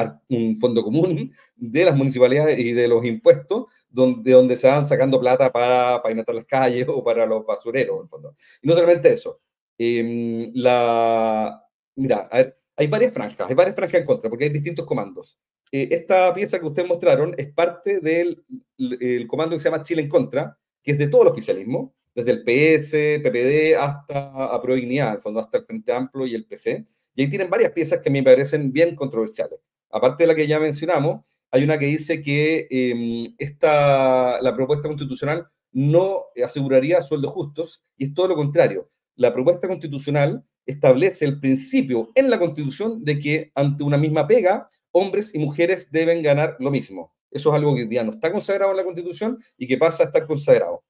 fondo 0.59 0.83
común 0.83 1.31
de 1.55 1.85
las 1.85 1.95
municipalidades 1.95 2.57
y 2.57 2.73
de 2.73 2.87
los 2.87 3.05
impuestos 3.05 3.65
donde, 3.87 4.31
donde 4.31 4.57
se 4.57 4.67
van 4.67 4.87
sacando 4.87 5.19
plata 5.19 5.51
para 5.51 6.01
pavimentar 6.01 6.33
las 6.33 6.45
calles 6.45 6.87
o 6.89 7.03
para 7.03 7.27
los 7.27 7.45
basureros, 7.45 7.97
en 7.97 8.03
el 8.03 8.09
fondo. 8.09 8.35
Y 8.63 8.67
no 8.67 8.73
solamente 8.73 9.13
eso. 9.13 9.41
Em, 9.77 10.51
la, 10.55 11.63
mira, 11.95 12.27
hay 12.75 12.87
varias 12.87 13.13
franjas, 13.13 13.47
hay 13.47 13.55
varias 13.55 13.75
franjas 13.75 14.01
en 14.01 14.07
contra, 14.07 14.27
porque 14.27 14.45
hay 14.45 14.51
distintos 14.51 14.87
comandos. 14.87 15.37
Eh, 15.71 15.89
esta 15.91 16.33
pieza 16.33 16.59
que 16.59 16.65
ustedes 16.65 16.89
mostraron 16.89 17.35
es 17.37 17.53
parte 17.53 17.99
del 17.99 18.43
el 18.79 19.27
comando 19.27 19.55
que 19.55 19.59
se 19.59 19.69
llama 19.69 19.83
Chile 19.83 20.01
en 20.01 20.09
contra, 20.09 20.57
que 20.81 20.93
es 20.93 20.97
de 20.97 21.07
todo 21.07 21.21
el 21.23 21.27
oficialismo, 21.27 21.93
desde 22.15 22.31
el 22.31 22.43
PS, 22.43 23.21
PPD 23.23 23.75
hasta 23.77 24.55
a 24.55 24.61
Dignidad, 24.65 25.09
al 25.09 25.21
fondo 25.21 25.39
hasta 25.39 25.57
el 25.57 25.65
Frente 25.65 25.91
Amplio 25.91 26.25
y 26.25 26.35
el 26.35 26.45
PC. 26.45 26.85
Y 27.15 27.23
ahí 27.23 27.29
tienen 27.29 27.49
varias 27.49 27.71
piezas 27.71 27.99
que 27.99 28.09
me 28.09 28.23
parecen 28.23 28.71
bien 28.71 28.95
controversiales. 28.95 29.59
Aparte 29.89 30.23
de 30.23 30.27
la 30.27 30.35
que 30.35 30.47
ya 30.47 30.59
mencionamos, 30.59 31.25
hay 31.51 31.63
una 31.63 31.77
que 31.77 31.85
dice 31.85 32.21
que 32.21 32.67
em, 32.69 33.35
esta, 33.37 34.41
la 34.41 34.55
propuesta 34.55 34.87
constitucional 34.87 35.47
no 35.71 36.25
aseguraría 36.43 37.01
sueldos 37.01 37.31
justos, 37.31 37.83
y 37.97 38.05
es 38.05 38.13
todo 38.13 38.27
lo 38.27 38.35
contrario. 38.35 38.89
La 39.15 39.33
propuesta 39.33 39.67
constitucional 39.67 40.43
establece 40.65 41.25
el 41.25 41.39
principio 41.39 42.09
en 42.15 42.29
la 42.29 42.39
Constitución 42.39 43.03
de 43.03 43.19
que 43.19 43.51
ante 43.55 43.83
una 43.83 43.97
misma 43.97 44.27
pega, 44.27 44.67
hombres 44.91 45.33
y 45.33 45.39
mujeres 45.39 45.91
deben 45.91 46.21
ganar 46.21 46.55
lo 46.59 46.71
mismo. 46.71 47.13
Eso 47.29 47.49
es 47.49 47.55
algo 47.55 47.75
que 47.75 47.81
hoy 47.81 47.87
día 47.87 48.03
no 48.03 48.11
está 48.11 48.31
consagrado 48.31 48.71
en 48.71 48.77
la 48.77 48.83
Constitución 48.83 49.39
y 49.57 49.67
que 49.67 49.77
pasa 49.77 50.03
a 50.03 50.05
estar 50.07 50.25
consagrado. 50.25 50.83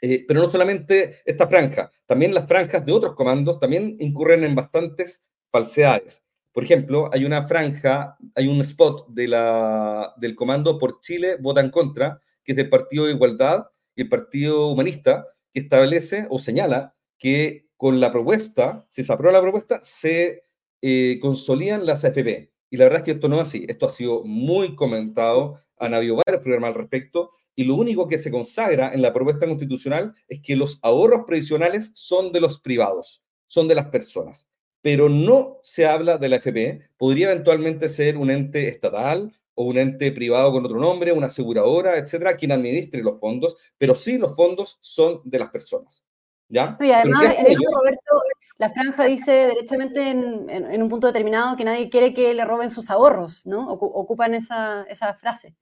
Eh, 0.00 0.24
pero 0.26 0.40
no 0.40 0.50
solamente 0.50 1.16
esta 1.24 1.48
franja, 1.48 1.90
también 2.06 2.32
las 2.32 2.46
franjas 2.46 2.84
de 2.84 2.92
otros 2.92 3.14
comandos 3.14 3.58
también 3.58 3.96
incurren 3.98 4.44
en 4.44 4.54
bastantes 4.54 5.24
falsedades. 5.50 6.22
Por 6.52 6.64
ejemplo, 6.64 7.10
hay 7.12 7.24
una 7.24 7.46
franja, 7.46 8.16
hay 8.34 8.48
un 8.48 8.60
spot 8.60 9.08
de 9.08 9.28
la, 9.28 10.12
del 10.16 10.34
comando 10.34 10.78
por 10.78 11.00
Chile 11.00 11.36
vota 11.40 11.60
en 11.60 11.70
contra, 11.70 12.20
que 12.42 12.52
es 12.52 12.56
del 12.56 12.68
Partido 12.68 13.06
de 13.06 13.12
Igualdad 13.12 13.66
y 13.94 14.02
el 14.02 14.08
Partido 14.08 14.68
Humanista, 14.68 15.26
que 15.52 15.60
establece 15.60 16.26
o 16.30 16.38
señala 16.38 16.94
que 17.18 17.68
con 17.76 18.00
la 18.00 18.10
propuesta, 18.10 18.86
si 18.88 19.04
se 19.04 19.12
aprueba 19.12 19.38
la 19.38 19.42
propuesta, 19.42 19.78
se 19.82 20.42
eh, 20.82 21.18
consolidan 21.20 21.86
las 21.86 22.04
AFP. 22.04 22.50
Y 22.70 22.76
la 22.76 22.84
verdad 22.84 23.00
es 23.00 23.04
que 23.04 23.10
esto 23.12 23.28
no 23.28 23.40
es 23.40 23.48
así. 23.48 23.64
Esto 23.68 23.86
ha 23.86 23.90
sido 23.90 24.24
muy 24.24 24.74
comentado, 24.74 25.58
han 25.80 25.94
habido 25.94 26.16
varios 26.16 26.42
programas 26.42 26.68
al 26.68 26.76
respecto, 26.76 27.30
y 27.58 27.64
lo 27.64 27.74
único 27.74 28.06
que 28.06 28.18
se 28.18 28.30
consagra 28.30 28.92
en 28.92 29.02
la 29.02 29.12
propuesta 29.12 29.46
constitucional 29.46 30.14
es 30.28 30.40
que 30.40 30.54
los 30.54 30.78
ahorros 30.80 31.24
previsionales 31.26 31.90
son 31.92 32.30
de 32.30 32.40
los 32.40 32.60
privados, 32.60 33.24
son 33.48 33.66
de 33.66 33.74
las 33.74 33.86
personas. 33.86 34.48
Pero 34.80 35.08
no 35.08 35.58
se 35.62 35.84
habla 35.84 36.18
de 36.18 36.28
la 36.28 36.36
AFP, 36.36 36.88
podría 36.96 37.32
eventualmente 37.32 37.88
ser 37.88 38.16
un 38.16 38.30
ente 38.30 38.68
estatal 38.68 39.32
o 39.54 39.64
un 39.64 39.76
ente 39.76 40.12
privado 40.12 40.52
con 40.52 40.64
otro 40.64 40.78
nombre, 40.78 41.10
una 41.10 41.26
aseguradora, 41.26 41.98
etcétera, 41.98 42.36
quien 42.36 42.52
administre 42.52 43.02
los 43.02 43.18
fondos, 43.18 43.56
pero 43.76 43.96
sí 43.96 44.18
los 44.18 44.36
fondos 44.36 44.78
son 44.80 45.20
de 45.24 45.40
las 45.40 45.50
personas. 45.50 46.04
¿Ya? 46.48 46.78
Y 46.80 46.92
además, 46.92 47.40
en 47.40 47.46
eso, 47.46 47.64
Roberto, 47.74 48.22
la 48.56 48.70
franja 48.70 49.04
dice 49.04 49.32
derechamente 49.32 50.10
en, 50.10 50.82
un 50.82 50.88
punto 50.88 51.08
determinado 51.08 51.56
que 51.56 51.64
nadie 51.64 51.90
quiere 51.90 52.14
que 52.14 52.32
le 52.32 52.44
roben 52.44 52.70
sus 52.70 52.88
ahorros, 52.88 53.44
¿no? 53.46 53.68
Ocupan 53.68 54.34
esa, 54.34 54.84
esa 54.84 55.12
frase. 55.14 55.56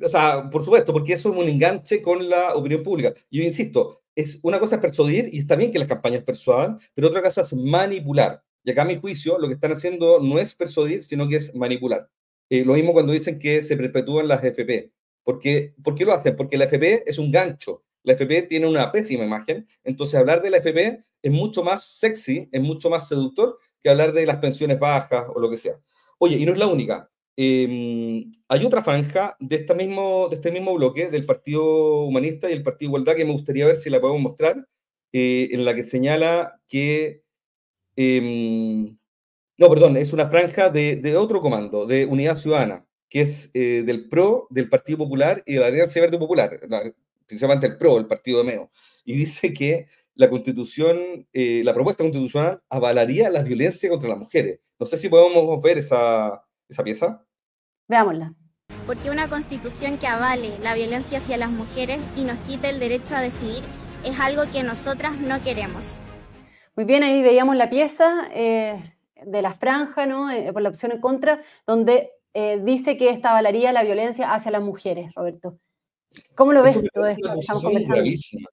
O 0.00 0.08
sea, 0.08 0.48
por 0.50 0.64
supuesto, 0.64 0.92
porque 0.92 1.14
eso 1.14 1.30
es 1.30 1.36
un 1.36 1.48
enganche 1.48 2.00
con 2.00 2.28
la 2.28 2.54
opinión 2.54 2.82
pública. 2.82 3.12
Yo 3.30 3.42
insisto, 3.42 4.02
es 4.14 4.38
una 4.42 4.58
cosa 4.58 4.76
es 4.76 4.82
persuadir, 4.82 5.28
y 5.32 5.38
está 5.40 5.56
bien 5.56 5.70
que 5.70 5.78
las 5.78 5.88
campañas 5.88 6.22
persuadan, 6.22 6.78
pero 6.94 7.08
otra 7.08 7.22
cosa 7.22 7.42
es 7.42 7.52
manipular. 7.54 8.42
Y 8.64 8.70
acá, 8.70 8.82
a 8.82 8.84
mi 8.84 8.96
juicio, 8.96 9.38
lo 9.38 9.48
que 9.48 9.54
están 9.54 9.72
haciendo 9.72 10.20
no 10.20 10.38
es 10.38 10.54
persuadir, 10.54 11.02
sino 11.02 11.28
que 11.28 11.36
es 11.36 11.54
manipular. 11.54 12.08
Eh, 12.48 12.64
lo 12.64 12.74
mismo 12.74 12.92
cuando 12.92 13.12
dicen 13.12 13.38
que 13.38 13.62
se 13.62 13.76
perpetúan 13.76 14.28
las 14.28 14.42
FP. 14.44 14.92
Porque, 15.24 15.74
¿Por 15.82 15.94
qué 15.94 16.04
lo 16.04 16.12
hacen? 16.12 16.36
Porque 16.36 16.56
la 16.56 16.64
FP 16.64 17.04
es 17.06 17.18
un 17.18 17.30
gancho 17.30 17.84
la 18.04 18.14
FP 18.14 18.42
tiene 18.42 18.66
una 18.66 18.90
pésima 18.90 19.24
imagen, 19.24 19.66
entonces 19.84 20.18
hablar 20.18 20.42
de 20.42 20.50
la 20.50 20.56
FP 20.58 21.00
es 21.22 21.32
mucho 21.32 21.62
más 21.62 21.84
sexy, 21.84 22.48
es 22.50 22.60
mucho 22.60 22.90
más 22.90 23.08
seductor 23.08 23.58
que 23.80 23.90
hablar 23.90 24.12
de 24.12 24.26
las 24.26 24.38
pensiones 24.38 24.78
bajas 24.78 25.26
o 25.32 25.40
lo 25.40 25.50
que 25.50 25.56
sea. 25.56 25.78
Oye, 26.18 26.36
y 26.36 26.44
no 26.44 26.52
es 26.52 26.58
la 26.58 26.66
única. 26.66 27.10
Em, 27.36 28.30
hay 28.48 28.64
otra 28.64 28.82
franja 28.82 29.36
de, 29.40 29.56
esta 29.56 29.74
mismo, 29.74 30.28
de 30.28 30.36
este 30.36 30.52
mismo 30.52 30.74
bloque 30.74 31.10
del 31.10 31.24
Partido 31.24 32.04
Humanista 32.04 32.50
y 32.50 32.52
el 32.52 32.62
Partido 32.62 32.90
Igualdad 32.90 33.16
que 33.16 33.24
me 33.24 33.32
gustaría 33.32 33.66
ver 33.66 33.76
si 33.76 33.90
la 33.90 34.00
podemos 34.00 34.22
mostrar, 34.22 34.68
eh, 35.12 35.48
en 35.52 35.64
la 35.64 35.74
que 35.74 35.84
señala 35.84 36.60
que... 36.68 37.22
Em, 37.96 38.96
no, 39.58 39.68
perdón, 39.68 39.96
es 39.96 40.12
una 40.12 40.28
franja 40.28 40.70
de, 40.70 41.16
otro 41.16 41.40
comando, 41.40 41.86
de 41.86 42.06
Unidad 42.06 42.36
Ciudadana, 42.36 42.86
que 43.08 43.20
es 43.20 43.50
eh, 43.54 43.82
del 43.86 44.08
PRO, 44.08 44.46
del 44.50 44.68
Partido 44.68 44.98
Popular 44.98 45.42
y 45.46 45.54
de 45.54 45.60
la 45.60 45.66
Alianza 45.66 46.00
Verde 46.00 46.18
Popular 46.18 46.50
precisamente 47.32 47.66
el 47.66 47.78
PRO, 47.78 47.98
el 47.98 48.06
partido 48.06 48.38
de 48.38 48.44
Meo, 48.44 48.70
y 49.06 49.14
dice 49.14 49.54
que 49.54 49.86
la 50.14 50.28
constitución, 50.28 51.26
eh, 51.32 51.62
la 51.64 51.72
propuesta 51.72 52.04
constitucional 52.04 52.62
avalaría 52.68 53.30
la 53.30 53.42
violencia 53.42 53.88
contra 53.88 54.10
las 54.10 54.18
mujeres. 54.18 54.60
No 54.78 54.84
sé 54.84 54.98
si 54.98 55.08
podemos 55.08 55.62
ver 55.62 55.78
esa, 55.78 56.42
esa 56.72 56.82
pieza. 56.82 57.24
Veámosla. 57.88 58.34
Porque 58.86 59.10
una 59.10 59.28
constitución 59.28 59.98
que 59.98 60.06
avale 60.06 60.58
la 60.62 60.74
violencia 60.74 61.18
hacia 61.18 61.36
las 61.36 61.50
mujeres 61.50 62.00
y 62.16 62.24
nos 62.24 62.38
quite 62.40 62.70
el 62.70 62.80
derecho 62.80 63.14
a 63.14 63.20
decidir 63.20 63.62
es 64.04 64.18
algo 64.18 64.42
que 64.50 64.62
nosotras 64.62 65.16
no 65.18 65.42
queremos. 65.42 66.00
Muy 66.74 66.84
bien, 66.84 67.02
ahí 67.02 67.22
veíamos 67.22 67.56
la 67.56 67.68
pieza 67.68 68.28
eh, 68.34 68.96
de 69.24 69.42
la 69.42 69.52
franja, 69.52 70.06
¿no? 70.06 70.30
Eh, 70.30 70.52
por 70.52 70.62
la 70.62 70.70
opción 70.70 70.92
en 70.92 71.00
contra, 71.00 71.40
donde 71.66 72.10
dice 72.62 72.96
que 72.96 73.10
esta 73.10 73.28
avalaría 73.28 73.72
la 73.72 73.84
violencia 73.84 74.32
hacia 74.32 74.50
las 74.50 74.62
mujeres, 74.62 75.12
Roberto. 75.14 75.58
¿Cómo 76.34 76.52
lo 76.52 76.62
ves 76.62 76.82
todo 76.92 77.06
esto 77.06 77.30
Gravísima. 77.88 78.48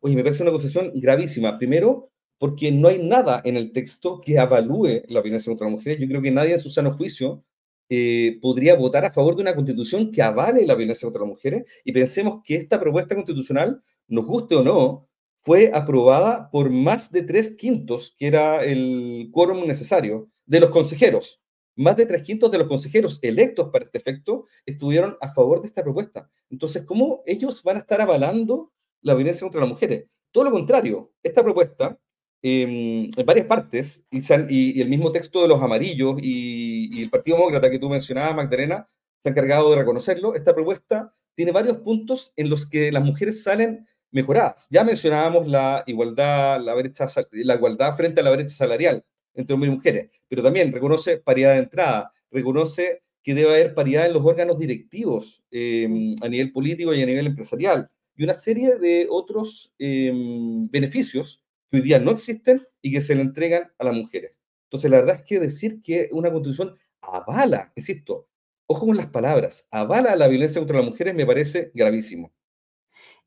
Oye, 0.00 0.14
me 0.14 0.22
parece 0.22 0.42
una 0.42 0.50
acusación 0.50 0.92
gravísima. 0.94 1.58
Primero, 1.58 2.10
porque 2.38 2.70
no 2.70 2.88
hay 2.88 2.98
nada 3.02 3.40
en 3.44 3.56
el 3.56 3.72
texto 3.72 4.20
que 4.20 4.38
avalúe 4.38 5.02
la 5.08 5.20
violencia 5.20 5.50
contra 5.50 5.66
las 5.66 5.72
mujeres. 5.72 5.98
Yo 5.98 6.06
creo 6.06 6.22
que 6.22 6.30
nadie 6.30 6.54
en 6.54 6.60
su 6.60 6.70
sano 6.70 6.92
juicio 6.92 7.42
eh, 7.88 8.38
podría 8.40 8.74
votar 8.74 9.04
a 9.04 9.12
favor 9.12 9.36
de 9.36 9.42
una 9.42 9.54
constitución 9.54 10.10
que 10.10 10.22
avale 10.22 10.66
la 10.66 10.74
violencia 10.74 11.06
contra 11.06 11.22
las 11.22 11.30
mujeres. 11.30 11.64
Y 11.84 11.92
pensemos 11.92 12.42
que 12.44 12.54
esta 12.56 12.80
propuesta 12.80 13.14
constitucional, 13.14 13.82
nos 14.08 14.24
guste 14.24 14.56
o 14.56 14.62
no, 14.62 15.08
fue 15.42 15.70
aprobada 15.72 16.50
por 16.50 16.70
más 16.70 17.10
de 17.12 17.22
tres 17.22 17.56
quintos, 17.56 18.14
que 18.18 18.26
era 18.26 18.64
el 18.64 19.28
quórum 19.32 19.66
necesario, 19.66 20.28
de 20.44 20.60
los 20.60 20.70
consejeros 20.70 21.40
más 21.76 21.96
de 21.96 22.06
tres 22.06 22.22
quintos 22.22 22.50
de 22.50 22.58
los 22.58 22.68
consejeros 22.68 23.18
electos 23.22 23.68
para 23.70 23.84
este 23.84 23.98
efecto 23.98 24.46
estuvieron 24.64 25.16
a 25.20 25.32
favor 25.32 25.60
de 25.60 25.66
esta 25.66 25.82
propuesta. 25.82 26.28
Entonces, 26.50 26.82
¿cómo 26.82 27.22
ellos 27.26 27.62
van 27.62 27.76
a 27.76 27.80
estar 27.80 28.00
avalando 28.00 28.72
la 29.02 29.14
violencia 29.14 29.44
contra 29.44 29.60
las 29.60 29.68
mujeres? 29.68 30.06
Todo 30.32 30.44
lo 30.44 30.50
contrario, 30.50 31.12
esta 31.22 31.42
propuesta, 31.42 31.98
em, 32.42 33.10
en 33.16 33.26
varias 33.26 33.46
partes, 33.46 34.02
y, 34.10 34.80
el 34.80 34.88
mismo 34.88 35.10
texto 35.12 35.42
de 35.42 35.48
los 35.48 35.60
amarillos 35.62 36.16
y, 36.22 37.02
el 37.02 37.10
Partido 37.10 37.36
Demócrata 37.36 37.70
que 37.70 37.78
tú 37.78 37.88
mencionabas, 37.88 38.36
Magdalena, 38.36 38.86
se 39.22 39.28
ha 39.28 39.32
encargado 39.32 39.70
de 39.70 39.76
reconocerlo, 39.76 40.34
esta 40.34 40.54
propuesta 40.54 41.14
tiene 41.34 41.52
varios 41.52 41.78
puntos 41.78 42.32
en 42.36 42.48
los 42.50 42.68
que 42.68 42.90
las 42.92 43.04
mujeres 43.04 43.42
salen 43.42 43.86
mejoradas. 44.10 44.66
Ya 44.70 44.84
mencionábamos 44.84 45.46
la 45.46 45.84
igualdad, 45.86 46.60
la, 46.60 46.74
brecha, 46.74 47.06
la 47.32 47.54
igualdad 47.54 47.96
frente 47.96 48.20
a 48.20 48.24
la 48.24 48.30
brecha 48.30 48.54
salarial 48.54 49.04
entre 49.34 49.54
hombres 49.54 49.72
y 49.72 49.76
mujeres, 49.76 50.22
pero 50.28 50.42
también 50.42 50.72
reconoce 50.72 51.18
paridad 51.18 51.52
de 51.52 51.58
entrada, 51.58 52.10
reconoce 52.30 53.02
que 53.22 53.34
debe 53.34 53.50
haber 53.50 53.74
paridad 53.74 54.06
en 54.06 54.14
los 54.14 54.24
órganos 54.24 54.58
directivos 54.58 55.42
em, 55.50 56.14
a 56.22 56.28
nivel 56.28 56.52
político 56.52 56.94
y 56.94 57.02
a 57.02 57.06
nivel 57.06 57.26
empresarial, 57.26 57.90
y 58.14 58.24
una 58.24 58.34
serie 58.34 58.76
de 58.76 59.06
otros 59.10 59.74
em, 59.78 60.68
beneficios 60.70 61.42
hoy 61.76 61.82
día 61.82 61.98
no 61.98 62.10
existen 62.10 62.66
y 62.82 62.92
que 62.92 63.00
se 63.00 63.14
le 63.14 63.22
entregan 63.22 63.72
a 63.78 63.84
las 63.84 63.94
mujeres. 63.94 64.40
Entonces, 64.64 64.90
la 64.90 64.98
verdad 64.98 65.16
es 65.16 65.22
que 65.22 65.38
decir 65.38 65.80
que 65.82 66.08
una 66.12 66.30
constitución 66.30 66.74
avala, 67.02 67.72
insisto, 67.76 68.28
ojo 68.66 68.86
con 68.86 68.96
las 68.96 69.06
palabras, 69.06 69.68
avala 69.70 70.16
la 70.16 70.28
violencia 70.28 70.60
contra 70.60 70.78
las 70.78 70.86
mujeres 70.86 71.14
me 71.14 71.26
parece 71.26 71.70
gravísimo. 71.72 72.32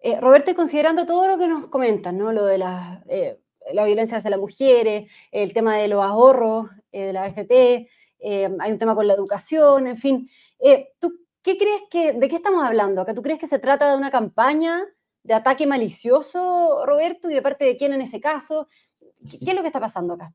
Eh, 0.02 0.20
Roberto, 0.20 0.54
considerando 0.56 1.06
todo 1.06 1.28
lo 1.28 1.38
que 1.38 1.48
nos 1.48 1.68
comentan, 1.68 2.18
¿no? 2.18 2.32
Lo 2.32 2.46
de 2.46 2.58
las 2.58 3.06
eh, 3.08 3.40
la 3.74 3.86
violencia 3.86 4.18
hacia 4.18 4.30
las 4.30 4.40
mujeres, 4.40 5.12
el 5.32 5.54
tema 5.54 5.78
de 5.78 5.88
los 5.88 6.04
ahorros 6.04 6.70
eh, 6.92 7.06
de 7.06 7.14
la 7.14 7.24
AFP, 7.24 7.90
eh, 8.20 8.50
hay 8.60 8.72
un 8.72 8.78
tema 8.78 8.96
con 8.96 9.08
la 9.08 9.14
educación, 9.14 9.88
en 9.88 9.98
fin. 9.98 10.30
¿Tú 11.00 11.20
qué 11.42 11.58
crees 11.58 11.82
que, 11.90 12.14
de 12.14 12.28
qué 12.28 12.38
estamos 12.38 12.66
hablando? 12.66 13.06
¿Tú 13.14 13.22
crees 13.22 13.40
que 13.40 13.48
se 13.48 13.60
trata 13.60 13.92
de 13.92 13.98
una 13.98 14.12
campaña 14.12 14.86
de 15.24 15.34
ataque 15.34 15.68
malicioso, 15.68 16.84
Roberto, 16.86 17.30
y 17.30 17.34
de 17.34 17.42
parte 17.42 17.66
de 17.66 17.78
quién 17.78 17.94
en 17.94 18.02
ese 18.02 18.20
caso? 18.20 18.68
¿Qué, 19.30 19.38
es 19.42 19.54
lo 19.54 19.62
que 19.62 19.68
está 19.68 19.80
pasando 19.80 20.14
acá? 20.14 20.34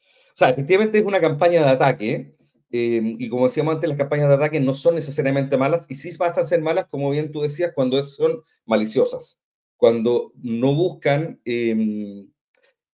O 0.00 0.36
sea, 0.36 0.50
efectivamente 0.50 0.98
es 0.98 1.04
una 1.04 1.20
campaña 1.20 1.62
de 1.62 1.70
ataque, 1.70 2.36
y 2.68 3.28
como 3.28 3.46
decíamos 3.46 3.74
antes, 3.74 3.88
las 3.88 3.98
campañas 3.98 4.28
de 4.28 4.34
ataque 4.34 4.60
no 4.60 4.74
son 4.74 4.96
necesariamente 4.96 5.56
malas, 5.56 5.86
y 5.88 5.94
sí 5.94 6.14
van 6.18 6.32
a 6.38 6.46
ser 6.46 6.60
malas, 6.60 6.86
como 6.90 7.10
bien 7.10 7.32
tú 7.32 7.40
decías, 7.40 7.72
cuando 7.74 8.02
son 8.02 8.42
maliciosas, 8.66 9.40
cuando 9.76 10.32
no 10.36 10.74
buscan 10.74 11.40
em, 11.44 12.28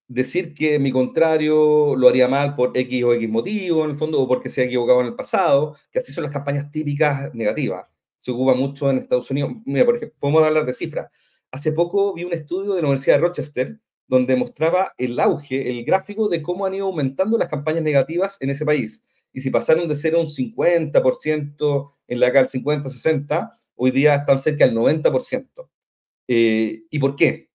decir 0.07 0.55
que 0.55 0.79
mi 0.79 0.93
contrario 0.93 1.97
lo 1.97 2.09
haría 2.09 2.29
mal 2.29 2.55
por 2.55 2.77
X 2.77 3.05
o 3.05 3.13
X 3.15 3.29
motivo, 3.29 3.85
en 3.85 3.91
el 3.91 3.99
fondo, 3.99 4.21
o 4.21 4.29
porque 4.29 4.49
se 4.49 4.63
ha 4.63 4.65
equivocado 4.65 5.01
en 5.01 5.07
el 5.09 5.15
pasado, 5.15 5.77
que 5.91 5.99
así 5.99 6.13
son 6.13 6.25
las 6.25 6.33
campañas 6.33 6.71
típicas 6.71 7.35
negativas. 7.35 7.87
Se 8.19 8.31
ocupa 8.31 8.55
mucho 8.55 8.89
en 8.91 8.99
Estados 8.99 9.31
Unidos. 9.31 9.53
Mira, 9.65 9.85
por 9.85 9.97
ejemplo, 9.97 10.17
podemos 10.21 10.45
hablar 10.45 10.65
de 10.65 10.73
cifras. 10.73 11.11
Hace 11.53 11.73
poco 11.73 12.15
vi 12.15 12.25
un 12.25 12.33
estudio 12.33 12.75
de 12.75 12.81
la 12.81 12.89
Universidad 12.89 13.17
de 13.17 13.23
Rochester 13.23 13.81
donde 14.09 14.37
mostraba 14.37 14.93
el 14.99 15.21
auge, 15.21 15.71
el 15.71 15.85
gráfico 15.85 16.29
de 16.29 16.43
cómo 16.43 16.67
han 16.67 16.75
ido 16.75 16.87
aumentando 16.87 17.39
las 17.39 17.49
campañas 17.49 17.83
negativas 17.83 18.37
en 18.41 18.51
ese 18.51 18.65
país. 18.65 19.03
Y 19.33 19.41
si 19.41 19.51
pasaron 19.51 19.87
de 19.89 19.95
ser 19.95 20.17
un 20.17 20.27
50% 20.27 21.91
en 22.09 22.21
la 22.21 22.33
CAL 22.33 22.49
50-60, 22.49 23.59
hoy 23.77 23.91
día 23.91 24.15
están 24.17 24.41
cerca 24.41 24.67
del 24.67 24.75
90%. 24.75 25.71
Eh, 26.29 26.83
¿Y 26.91 26.99
por 26.99 27.17
qué? 27.17 27.53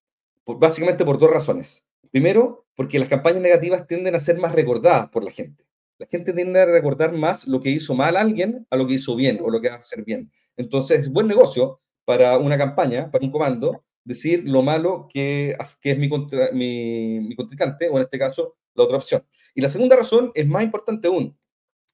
básicamente 0.55 1.03
por 1.03 1.19
dos 1.19 1.29
razones. 1.29 1.85
Primero, 2.11 2.65
porque 2.75 2.99
las 2.99 3.09
campañas 3.09 3.41
negativas 3.41 3.85
tienden 3.87 4.15
a 4.15 4.19
ser 4.19 4.37
más 4.37 4.53
recordadas 4.53 5.09
por 5.09 5.23
la 5.23 5.31
gente. 5.31 5.65
La 5.97 6.05
gente 6.05 6.31
tiende 6.31 6.61
a 6.61 6.65
recordar 6.65 7.11
más 7.11 7.47
lo 7.47 7.59
que 7.59 7.69
hizo 7.69 7.95
mal 7.95 8.15
alguien 8.15 8.65
a 8.69 8.77
lo 8.77 8.87
que 8.87 8.93
hizo 8.93 9.15
bien 9.15 9.39
o 9.41 9.49
lo 9.49 9.59
que 9.59 9.69
va 9.69 9.75
a 9.75 9.79
hacer 9.79 10.03
bien. 10.05 10.31
Entonces, 10.55 11.01
es 11.01 11.09
buen 11.11 11.27
negocio 11.27 11.81
para 12.05 12.37
una 12.37 12.57
campaña, 12.57 13.11
para 13.11 13.25
un 13.25 13.31
comando, 13.31 13.83
decir 14.07 14.43
lo 14.45 14.63
malo 14.63 15.09
que, 15.13 15.57
es 15.83 15.97
mi, 15.97 16.09
mi, 16.53 17.19
mi 17.19 17.35
contrincante, 17.35 17.89
o 17.89 17.97
en 17.97 18.03
este 18.03 18.17
caso, 18.17 18.55
la 18.73 18.83
otra 18.83 18.97
opción. 18.97 19.23
Y 19.53 19.61
la 19.61 19.69
segunda 19.69 19.95
razón 19.95 20.31
es 20.33 20.47
más 20.47 20.63
importante 20.63 21.07
aún. 21.07 21.37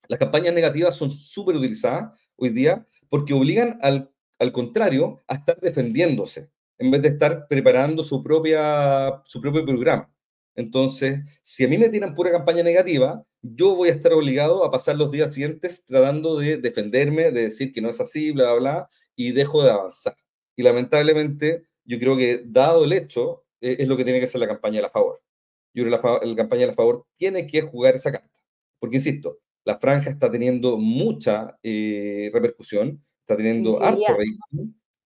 Las 0.08 0.20
campañas 0.20 0.54
negativas 0.54 0.96
son 0.96 1.12
súper 1.12 1.56
utilizadas 1.56 2.18
hoy 2.36 2.50
día 2.50 2.86
porque 3.10 3.34
obligan 3.34 3.80
al, 3.82 4.12
al 4.38 4.52
contrario 4.52 5.22
a 5.28 5.36
estar 5.36 5.60
defendiéndose 5.60 6.52
en 6.78 6.92
vez 6.92 7.02
de 7.02 7.08
estar 7.08 7.48
preparando 7.48 8.04
su, 8.04 8.22
propia, 8.22 9.22
su 9.26 9.42
propio 9.42 9.66
programa. 9.66 10.12
Entonces, 10.56 11.20
si 11.42 11.64
a 11.64 11.68
mí 11.68 11.78
me 11.78 11.90
tiran 11.90 12.14
pura 12.14 12.32
campaña 12.32 12.62
negativa, 12.62 13.24
yo 13.42 13.76
voy 13.76 13.90
a 13.90 13.94
estar 13.94 14.14
obligado 14.14 14.64
a 14.64 14.70
pasar 14.70 14.98
los 14.98 15.10
días 15.10 15.34
siguientes 15.34 15.84
tratando 15.86 16.38
de 16.38 16.58
defenderme, 16.58 17.32
de 17.32 17.44
decir 17.44 17.72
que 17.72 17.82
no 17.82 17.90
es 17.90 18.00
así, 18.00 18.32
bla, 18.32 18.52
bla, 18.52 18.60
bla, 18.60 18.90
y 19.16 19.32
dejo 19.32 19.64
de 19.64 19.72
avanzar. 19.72 20.16
Y 20.56 20.64
lamentablemente, 20.64 21.66
yo 21.86 22.00
creo 22.00 22.18
que 22.18 22.44
dado 22.46 22.84
el 22.84 22.94
hecho, 22.94 23.46
eh, 23.62 23.78
es 23.80 23.88
lo 23.88 23.98
que 23.98 24.04
tiene 24.04 24.20
que 24.20 24.28
ser 24.28 24.40
la 24.42 24.48
campaña 24.48 24.78
de 24.78 24.84
la 24.84 24.90
favor. 24.90 25.22
Yo 25.74 25.84
creo 25.84 26.02
que 26.02 26.08
la, 26.08 26.20
la 26.24 26.36
campaña 26.36 26.62
de 26.62 26.68
la 26.68 26.74
favor 26.74 27.06
tiene 27.18 27.48
que 27.48 27.62
jugar 27.62 27.96
esa 27.96 28.12
carta. 28.12 28.40
Porque, 28.80 28.98
insisto, 28.98 29.40
la 29.66 29.80
franja 29.80 30.10
está 30.10 30.30
teniendo 30.30 30.78
mucha 30.78 31.58
eh, 31.64 32.30
repercusión, 32.34 33.04
está 33.22 33.38
teniendo 33.38 33.82
harta, 33.82 34.18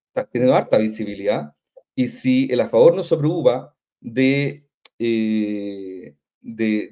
está 0.08 0.28
teniendo 0.30 0.56
harta 0.56 0.78
visibilidad, 0.78 1.54
y 1.96 2.08
si 2.08 2.48
el 2.52 2.62
a 2.62 2.70
favor 2.70 2.96
no 2.96 3.04
se 3.04 3.18
preocupa 3.18 3.76
de, 4.00 4.68
eh, 5.00 6.16
de, 6.42 6.90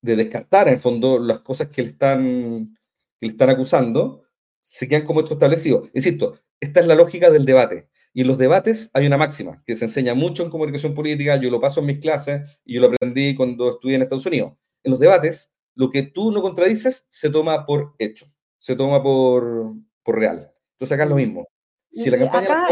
de, 0.00 0.16
descartar, 0.16 0.68
en 0.68 0.74
el 0.74 0.80
fondo, 0.80 1.18
las 1.18 1.40
cosas 1.40 1.68
que 1.68 1.82
le 1.82 1.88
están, 1.88 2.76
que 3.18 3.26
le 3.26 3.32
están 3.32 3.50
acusando, 3.50 4.22
se 4.62 4.88
quedan 4.88 5.04
como 5.04 5.20
esto 5.20 5.34
establecido. 5.34 5.88
Insisto, 5.94 6.38
esta 6.60 6.80
es 6.80 6.86
la 6.86 6.94
lógica 6.94 7.30
del 7.30 7.44
debate. 7.44 7.88
Y 8.16 8.22
en 8.22 8.28
los 8.28 8.38
debates 8.38 8.90
hay 8.94 9.06
una 9.06 9.18
máxima 9.18 9.62
que 9.66 9.76
se 9.76 9.84
enseña 9.84 10.14
mucho 10.14 10.42
en 10.42 10.48
comunicación 10.48 10.94
política, 10.94 11.36
yo 11.36 11.50
lo 11.50 11.60
paso 11.60 11.80
en 11.80 11.86
mis 11.86 11.98
clases 11.98 12.48
y 12.64 12.72
yo 12.72 12.80
lo 12.80 12.86
aprendí 12.86 13.34
cuando 13.34 13.68
estudié 13.68 13.96
en 13.96 14.02
Estados 14.02 14.24
Unidos. 14.24 14.54
En 14.82 14.92
los 14.92 14.98
debates, 14.98 15.52
lo 15.74 15.90
que 15.90 16.02
tú 16.02 16.32
no 16.32 16.40
contradices 16.40 17.06
se 17.10 17.28
toma 17.28 17.66
por 17.66 17.94
hecho, 17.98 18.24
se 18.56 18.74
toma 18.74 19.02
por, 19.02 19.74
por 20.02 20.18
real. 20.18 20.50
Entonces 20.72 20.94
acá 20.94 21.02
es 21.02 21.10
lo 21.10 21.16
mismo. 21.16 21.46
Si 21.90 22.08
la 22.08 22.16
campaña... 22.16 22.64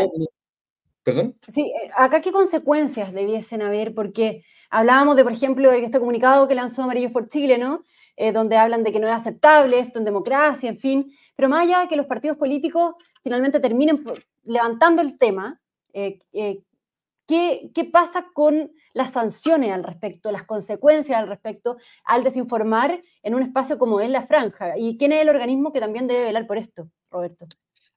¿Perdón? 1.02 1.36
Sí, 1.46 1.70
eh, 1.78 1.90
acá 1.94 2.22
qué 2.22 2.32
consecuencias 2.32 3.12
debiesen 3.12 3.60
haber, 3.60 3.94
porque 3.94 4.42
hablábamos 4.70 5.14
de, 5.14 5.24
por 5.24 5.32
ejemplo, 5.32 5.70
este 5.72 5.98
comunicado 5.98 6.48
que 6.48 6.54
lanzó 6.54 6.84
Amarillos 6.84 7.12
por 7.12 7.28
Chile, 7.28 7.58
¿no? 7.58 7.84
Eh, 8.16 8.32
donde 8.32 8.56
hablan 8.56 8.82
de 8.82 8.92
que 8.92 8.98
no 8.98 9.08
es 9.08 9.12
aceptable 9.12 9.78
esto 9.78 9.98
en 9.98 10.06
democracia, 10.06 10.70
en 10.70 10.78
fin, 10.78 11.12
pero 11.36 11.50
más 11.50 11.64
allá 11.64 11.80
de 11.80 11.88
que 11.88 11.96
los 11.96 12.06
partidos 12.06 12.38
políticos 12.38 12.94
finalmente 13.22 13.60
terminen 13.60 14.02
levantando 14.44 15.02
el 15.02 15.18
tema, 15.18 15.60
eh, 15.92 16.20
¿qué, 16.32 17.70
¿qué, 17.74 17.84
pasa 17.84 18.26
con 18.32 18.72
las 18.92 19.12
sanciones 19.12 19.70
al 19.70 19.84
respecto, 19.84 20.32
las 20.32 20.44
consecuencias 20.44 21.18
al 21.18 21.28
respecto 21.28 21.76
al 22.04 22.24
desinformar 22.24 23.02
en 23.22 23.34
un 23.34 23.42
espacio 23.42 23.78
como 23.78 24.00
es 24.00 24.10
la 24.10 24.26
franja? 24.26 24.78
¿Y 24.78 24.96
quién 24.96 25.12
es 25.12 25.22
el 25.22 25.28
organismo 25.28 25.72
que 25.72 25.80
también 25.80 26.06
debe 26.06 26.24
velar 26.24 26.46
por 26.46 26.58
esto, 26.58 26.88
Roberto? 27.10 27.46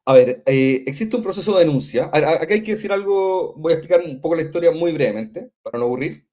A 0.06 0.14
ver, 0.14 0.42
eh, 0.46 0.84
existe 0.88 1.18
un 1.18 1.24
proceso 1.24 1.54
de 1.58 1.66
denuncia. 1.66 2.06
Acá 2.14 2.48
hay 2.50 2.64
que 2.64 2.72
decir 2.72 2.94
algo, 2.94 3.54
voy 3.58 3.74
a 3.74 3.76
explicar 3.76 4.02
un 4.06 4.22
poco 4.22 4.36
la 4.36 4.44
historia 4.44 4.72
muy 4.72 4.94
brevemente, 4.94 5.52
para 5.62 5.78
no 5.78 5.86
aburrir. 5.86 6.26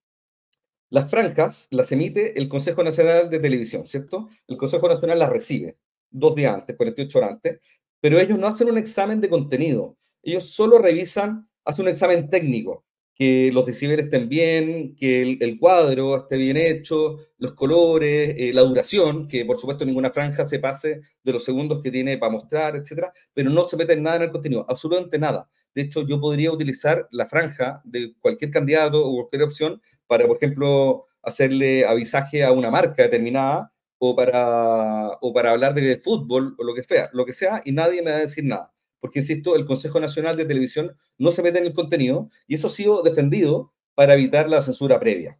Las 0.90 1.10
franjas 1.10 1.66
las 1.72 1.90
emite 1.90 2.38
el 2.38 2.48
Consejo 2.48 2.84
Nacional 2.84 3.28
de 3.28 3.40
Televisión, 3.40 3.84
¿cierto? 3.84 4.28
El 4.46 4.56
Consejo 4.56 4.88
Nacional 4.88 5.18
las 5.18 5.28
recibe 5.28 5.76
dos 6.08 6.36
días 6.36 6.54
antes, 6.54 6.76
48 6.76 7.18
horas 7.18 7.30
antes, 7.32 7.60
pero 8.00 8.18
ellos 8.18 8.38
no 8.38 8.46
hacen 8.46 8.70
un 8.70 8.78
examen 8.78 9.20
de 9.20 9.28
contenido. 9.28 9.96
Ellos 10.24 10.50
solo 10.50 10.78
revisan, 10.78 11.48
hacen 11.64 11.84
un 11.84 11.90
examen 11.90 12.28
técnico 12.30 12.84
que 13.14 13.50
los 13.52 13.64
decibeles 13.64 14.06
estén 14.06 14.28
bien, 14.28 14.96
que 14.96 15.38
el, 15.40 15.58
cuadro 15.58 16.16
esté 16.16 16.36
bien 16.36 16.56
hecho, 16.56 17.18
los 17.38 17.52
colores, 17.52 18.34
eh, 18.36 18.52
la 18.52 18.62
duración, 18.62 19.28
que 19.28 19.44
por 19.44 19.56
supuesto 19.56 19.84
ninguna 19.84 20.10
franja 20.10 20.48
se 20.48 20.58
pase 20.58 21.00
de 21.22 21.32
los 21.32 21.44
segundos 21.44 21.80
que 21.80 21.92
tiene 21.92 22.18
para 22.18 22.32
mostrar, 22.32 22.74
etcétera, 22.74 23.12
pero 23.32 23.50
no 23.50 23.68
se 23.68 23.76
mete 23.76 23.96
nada 23.96 24.16
en 24.16 24.22
el 24.22 24.30
contenido, 24.30 24.66
absolutamente 24.68 25.18
nada. 25.18 25.48
De 25.74 25.82
hecho, 25.82 26.04
yo 26.06 26.20
podría 26.20 26.50
utilizar 26.50 27.06
la 27.12 27.26
franja 27.26 27.80
de 27.84 28.14
cualquier 28.20 28.50
candidato 28.50 29.04
o 29.04 29.14
cualquier 29.14 29.42
opción 29.44 29.80
para, 30.06 30.26
por 30.26 30.36
ejemplo, 30.36 31.06
hacerle 31.22 31.86
avisaje 31.86 32.44
a 32.44 32.52
una 32.52 32.70
marca 32.70 33.04
determinada 33.04 33.72
o 33.98 34.16
para, 34.16 35.10
o 35.20 35.32
para 35.32 35.52
hablar 35.52 35.74
de 35.74 35.98
fútbol 36.02 36.56
o 36.58 36.64
lo 36.64 36.74
que 36.74 36.82
sea, 36.82 37.10
lo 37.12 37.24
que 37.24 37.32
sea, 37.32 37.62
y 37.64 37.72
nadie 37.72 38.02
me 38.02 38.10
va 38.10 38.16
a 38.18 38.20
decir 38.20 38.44
nada 38.44 38.73
porque, 39.04 39.18
insisto, 39.18 39.54
el 39.54 39.66
Consejo 39.66 40.00
Nacional 40.00 40.34
de 40.34 40.46
Televisión 40.46 40.96
no 41.18 41.30
se 41.30 41.42
mete 41.42 41.58
en 41.58 41.66
el 41.66 41.74
contenido 41.74 42.30
y 42.46 42.54
eso 42.54 42.68
ha 42.68 42.70
sido 42.70 43.02
defendido 43.02 43.74
para 43.94 44.14
evitar 44.14 44.48
la 44.48 44.62
censura 44.62 44.98
previa. 44.98 45.38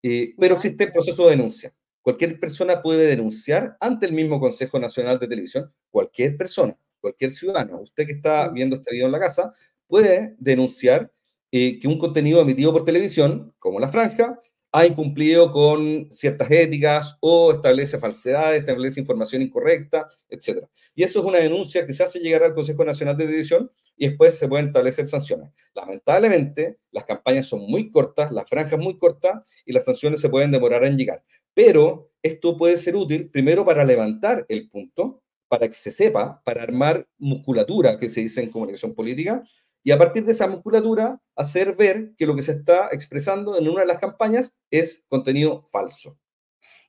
Eh, 0.00 0.34
pero 0.38 0.54
existe 0.54 0.84
el 0.84 0.92
proceso 0.92 1.24
de 1.24 1.30
denuncia. 1.30 1.74
Cualquier 2.02 2.38
persona 2.38 2.80
puede 2.80 3.06
denunciar 3.06 3.76
ante 3.80 4.06
el 4.06 4.12
mismo 4.12 4.38
Consejo 4.38 4.78
Nacional 4.78 5.18
de 5.18 5.26
Televisión, 5.26 5.74
cualquier 5.90 6.36
persona, 6.36 6.78
cualquier 7.00 7.32
ciudadano. 7.32 7.80
Usted 7.80 8.06
que 8.06 8.12
está 8.12 8.48
viendo 8.48 8.76
este 8.76 8.92
video 8.92 9.06
en 9.06 9.12
la 9.12 9.18
casa 9.18 9.52
puede 9.88 10.36
denunciar 10.38 11.12
eh, 11.50 11.80
que 11.80 11.88
un 11.88 11.98
contenido 11.98 12.40
emitido 12.40 12.72
por 12.72 12.84
televisión, 12.84 13.52
como 13.58 13.80
la 13.80 13.88
franja, 13.88 14.38
ha 14.72 14.86
incumplido 14.86 15.50
con 15.50 16.08
ciertas 16.10 16.50
éticas 16.50 17.16
o 17.20 17.52
establece 17.52 17.98
falsedades, 17.98 18.60
establece 18.60 19.00
información 19.00 19.42
incorrecta, 19.42 20.08
etc. 20.28 20.64
Y 20.94 21.02
eso 21.02 21.20
es 21.20 21.26
una 21.26 21.38
denuncia 21.38 21.84
que 21.84 21.94
se 21.94 22.04
hace 22.04 22.20
llegar 22.20 22.44
al 22.44 22.54
Consejo 22.54 22.84
Nacional 22.84 23.16
de 23.16 23.24
Televisión 23.24 23.70
y 23.96 24.08
después 24.08 24.38
se 24.38 24.48
pueden 24.48 24.66
establecer 24.66 25.06
sanciones. 25.06 25.50
Lamentablemente, 25.74 26.78
las 26.92 27.04
campañas 27.04 27.46
son 27.46 27.60
muy 27.62 27.90
cortas, 27.90 28.30
las 28.32 28.48
franjas 28.48 28.78
muy 28.78 28.96
cortas 28.96 29.42
y 29.66 29.72
las 29.72 29.84
sanciones 29.84 30.20
se 30.20 30.28
pueden 30.28 30.52
demorar 30.52 30.84
en 30.84 30.96
llegar. 30.96 31.22
Pero 31.52 32.10
esto 32.22 32.56
puede 32.56 32.76
ser 32.76 32.96
útil 32.96 33.28
primero 33.28 33.64
para 33.64 33.84
levantar 33.84 34.46
el 34.48 34.68
punto, 34.68 35.22
para 35.48 35.68
que 35.68 35.74
se 35.74 35.90
sepa, 35.90 36.40
para 36.44 36.62
armar 36.62 37.08
musculatura, 37.18 37.98
que 37.98 38.08
se 38.08 38.20
dice 38.20 38.40
en 38.40 38.50
comunicación 38.50 38.94
política, 38.94 39.42
y 39.82 39.92
a 39.92 39.98
partir 39.98 40.24
de 40.24 40.32
esa 40.32 40.46
musculatura 40.46 41.20
hacer 41.36 41.74
ver 41.74 42.12
que 42.16 42.26
lo 42.26 42.36
que 42.36 42.42
se 42.42 42.52
está 42.52 42.88
expresando 42.92 43.56
en 43.56 43.68
una 43.68 43.80
de 43.80 43.86
las 43.86 43.98
campañas 43.98 44.56
es 44.70 45.04
contenido 45.08 45.68
falso. 45.72 46.18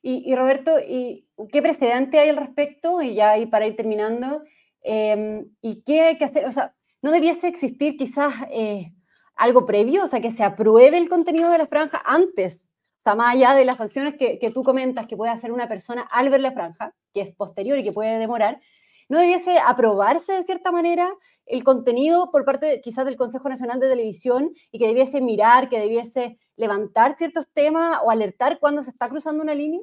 Y, 0.03 0.33
Roberto, 0.35 0.79
¿y 0.79 1.27
¿qué 1.51 1.61
precedente 1.61 2.17
hay 2.17 2.29
al 2.29 2.37
respecto? 2.37 3.03
Y 3.03 3.13
ya 3.13 3.35
para 3.51 3.67
ir 3.67 3.75
terminando, 3.75 4.41
em, 4.81 5.47
¿y 5.61 5.83
qué 5.83 6.01
hay 6.01 6.17
que 6.17 6.25
hacer? 6.25 6.45
O 6.45 6.51
sea, 6.51 6.75
¿no 7.03 7.11
debiese 7.11 7.47
existir 7.47 7.97
quizás 7.97 8.33
eh, 8.51 8.91
algo 9.35 9.67
previo? 9.67 10.03
O 10.03 10.07
sea, 10.07 10.19
que 10.19 10.31
se 10.31 10.43
apruebe 10.43 10.97
el 10.97 11.07
contenido 11.07 11.51
de 11.51 11.59
la 11.59 11.67
franja 11.67 12.01
antes. 12.03 12.67
O 13.05 13.15
más 13.15 13.35
allá 13.35 13.53
de 13.53 13.65
las 13.65 13.77
sanciones 13.77 14.15
que, 14.15 14.39
que 14.39 14.51
tú 14.51 14.63
comentas 14.63 15.07
que 15.07 15.17
puede 15.17 15.31
hacer 15.31 15.51
una 15.51 15.67
persona 15.67 16.01
al 16.11 16.29
ver 16.29 16.41
la 16.41 16.51
franja, 16.51 16.95
que 17.13 17.21
es 17.21 17.31
posterior 17.31 17.77
y 17.77 17.83
que 17.83 17.91
puede 17.91 18.17
demorar, 18.17 18.59
¿no 19.07 19.19
debiese 19.19 19.59
aprobarse 19.59 20.33
de 20.33 20.43
cierta 20.43 20.71
manera 20.71 21.11
el 21.51 21.63
contenido 21.63 22.31
por 22.31 22.45
parte 22.45 22.81
quizás 22.83 23.05
del 23.05 23.17
Consejo 23.17 23.49
Nacional 23.49 23.79
de 23.79 23.89
Televisión 23.89 24.51
y 24.71 24.79
que 24.79 24.87
debiese 24.87 25.21
mirar, 25.21 25.69
que 25.69 25.79
debiese 25.79 26.39
levantar 26.55 27.17
ciertos 27.17 27.47
temas 27.53 27.99
o 28.03 28.09
alertar 28.09 28.59
cuando 28.59 28.81
se 28.81 28.91
está 28.91 29.09
cruzando 29.09 29.43
una 29.43 29.53
línea? 29.53 29.81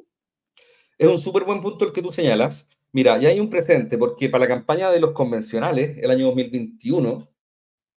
Es 0.96 1.06
un 1.06 1.18
súper 1.18 1.44
buen 1.44 1.60
punto 1.60 1.84
el 1.84 1.92
que 1.92 2.02
tú 2.02 2.10
señalas. 2.10 2.68
Mira, 2.92 3.18
ya 3.18 3.28
hay 3.28 3.38
un 3.38 3.50
presente, 3.50 3.98
porque 3.98 4.28
para 4.28 4.44
la 4.44 4.48
campaña 4.48 4.90
de 4.90 4.98
los 4.98 5.12
convencionales, 5.12 5.98
el 5.98 6.10
año 6.10 6.26
2021, 6.26 7.28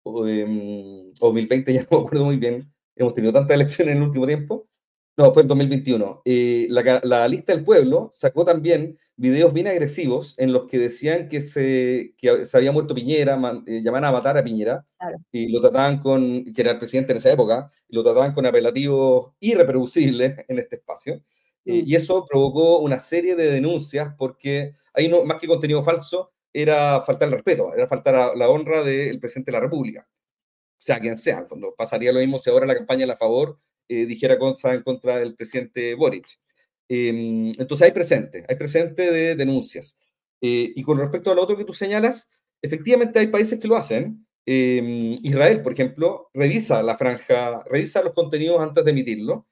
o, 0.03 0.25
2020, 0.25 1.73
ya 1.73 1.81
no 1.89 1.97
me 1.97 2.05
acuerdo 2.05 2.25
muy 2.25 2.37
bien, 2.37 2.71
hemos 2.95 3.13
tenido 3.13 3.33
tantas 3.33 3.55
elecciones 3.55 3.93
en 3.93 4.01
el 4.01 4.07
último 4.07 4.27
tiempo, 4.27 4.67
no, 5.21 5.33
fue 5.33 5.43
en 5.43 5.47
2021. 5.47 6.21
Eh, 6.25 6.67
la, 6.69 7.27
lista 7.27 7.53
del 7.53 7.63
pueblo 7.63 8.09
sacó 8.11 8.43
también 8.43 8.97
videos 9.15 9.53
bien 9.53 9.67
agresivos 9.67 10.33
en 10.37 10.51
los 10.51 10.65
que 10.65 10.79
decían 10.79 11.27
que 11.29 11.41
se, 11.41 12.13
que 12.17 12.45
se 12.45 12.57
había 12.57 12.71
muerto 12.71 12.95
Piñera, 12.95 13.39
eh, 13.67 13.81
llamaban 13.83 14.05
a 14.05 14.11
matar 14.11 14.37
a 14.37 14.43
Piñera, 14.43 14.85
y 15.31 15.49
lo 15.49 15.61
trataban 15.61 15.99
con, 15.99 16.43
que 16.53 16.61
era 16.61 16.71
el 16.71 16.77
presidente 16.79 17.13
en 17.13 17.17
esa 17.17 17.31
época, 17.31 17.69
y 17.87 17.95
lo 17.95 18.03
trataban 18.03 18.33
con 18.33 18.45
apelativos 18.45 19.33
irreproducibles 19.39 20.35
en 20.47 20.59
este 20.59 20.77
espacio. 20.77 21.21
Eh, 21.65 21.83
y 21.85 21.95
eso 21.95 22.25
provocó 22.27 22.79
una 22.79 22.97
serie 22.97 23.35
de 23.35 23.51
denuncias 23.51 24.15
porque 24.17 24.73
ahí 24.93 25.07
no, 25.07 25.23
más 25.23 25.37
que 25.37 25.47
contenido 25.47 25.83
falso, 25.83 26.31
era 26.51 27.01
faltar 27.01 27.27
el 27.27 27.35
respeto, 27.35 27.73
era 27.73 27.87
faltar 27.87 28.35
la 28.35 28.49
honra 28.49 28.83
del 28.83 29.19
presidente 29.19 29.51
de 29.51 29.57
la 29.57 29.61
República. 29.61 30.07
O 30.09 30.83
sea, 30.83 30.99
quien 30.99 31.17
sea, 31.19 31.47
pasaría 31.77 32.11
lo 32.11 32.19
mismo 32.19 32.39
si 32.39 32.49
ahora 32.49 32.65
la 32.65 32.75
campaña 32.75 33.05
a 33.13 33.17
favor 33.17 33.55
eh, 33.91 34.05
dijera 34.05 34.37
cosas 34.37 34.75
en 34.75 34.83
contra 34.83 35.17
del 35.17 35.35
presidente 35.35 35.95
Boric. 35.95 36.25
Em, 36.87 37.49
entonces 37.59 37.81
hay 37.85 37.91
presente, 37.91 38.45
hay 38.47 38.55
presente 38.55 39.11
de 39.11 39.35
denuncias. 39.35 39.97
Eh, 40.39 40.71
y 40.75 40.81
con 40.81 40.97
respecto 40.97 41.29
a 41.29 41.35
lo 41.35 41.43
otro 41.43 41.57
que 41.57 41.65
tú 41.65 41.73
señalas, 41.73 42.25
efectivamente 42.61 43.19
hay 43.19 43.27
países 43.27 43.59
que 43.59 43.67
lo 43.67 43.75
hacen. 43.75 44.25
Em, 44.45 45.17
Israel, 45.23 45.61
por 45.61 45.73
ejemplo, 45.73 46.29
revisa 46.33 46.81
la 46.83 46.97
franja, 46.97 47.59
revisa 47.69 48.01
los 48.01 48.13
contenidos 48.13 48.61
antes 48.61 48.85
de 48.85 48.91
emitirlo, 48.91 49.47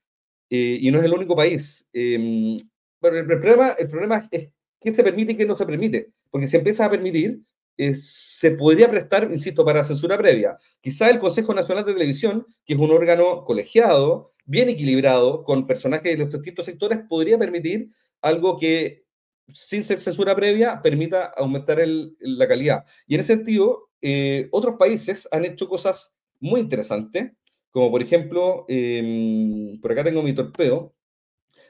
eh, 0.50 0.78
y 0.80 0.90
no 0.90 1.00
es 1.00 1.06
el 1.06 1.14
único 1.14 1.36
país. 1.36 1.86
Em, 1.92 2.56
el, 3.02 3.26
problema, 3.28 3.72
el 3.78 3.88
problema 3.90 4.28
es 4.32 4.50
qué 4.80 4.94
se 4.94 5.04
permite 5.04 5.34
y 5.34 5.36
qué 5.36 5.46
no 5.46 5.58
se 5.58 5.66
permite, 5.66 6.14
porque 6.32 6.48
si 6.48 6.56
empieza 6.56 6.86
a 6.86 6.90
permitir, 6.90 7.42
eh, 7.80 7.94
se 7.94 8.52
podría 8.52 8.90
prestar, 8.90 9.32
insisto, 9.32 9.64
para 9.64 9.86
censura 9.86 10.18
previa. 10.18 10.58
Quizá 10.82 11.10
el 11.10 11.18
Consejo 11.18 11.54
Nacional 11.54 11.86
de 11.86 11.94
Televisión, 11.94 12.46
que 12.66 12.74
es 12.74 12.80
un 12.80 12.92
órgano 12.92 13.46
colegiado, 13.46 14.30
bien 14.44 14.68
equilibrado, 14.68 15.46
con 15.46 15.66
personajes 15.66 16.12
de 16.12 16.18
los 16.18 16.30
distintos 16.30 16.66
sectores, 16.66 17.00
podría 17.08 17.38
permitir 17.38 17.88
algo 18.22 18.58
que, 18.58 19.06
sin 19.48 19.86
ser 19.86 20.02
censura 20.02 20.36
previa, 20.36 20.82
permita 20.82 21.28
aumentar 21.38 21.80
la 22.20 22.48
calidad. 22.50 22.84
Y 23.08 23.16
en 23.16 23.22
ese 23.22 23.36
sentido, 23.36 23.90
eh, 24.02 24.50
otros 24.52 24.76
países 24.78 25.26
han 25.32 25.46
hecho 25.46 25.70
cosas 25.70 26.14
muy 26.42 26.60
interesantes, 26.60 27.32
como 27.72 27.90
por 27.92 28.02
ejemplo, 28.02 28.66
em, 28.68 29.80
por 29.80 29.94
acá 29.94 30.04
tengo 30.04 30.22
mi 30.22 30.34
torpeo, 30.34 30.94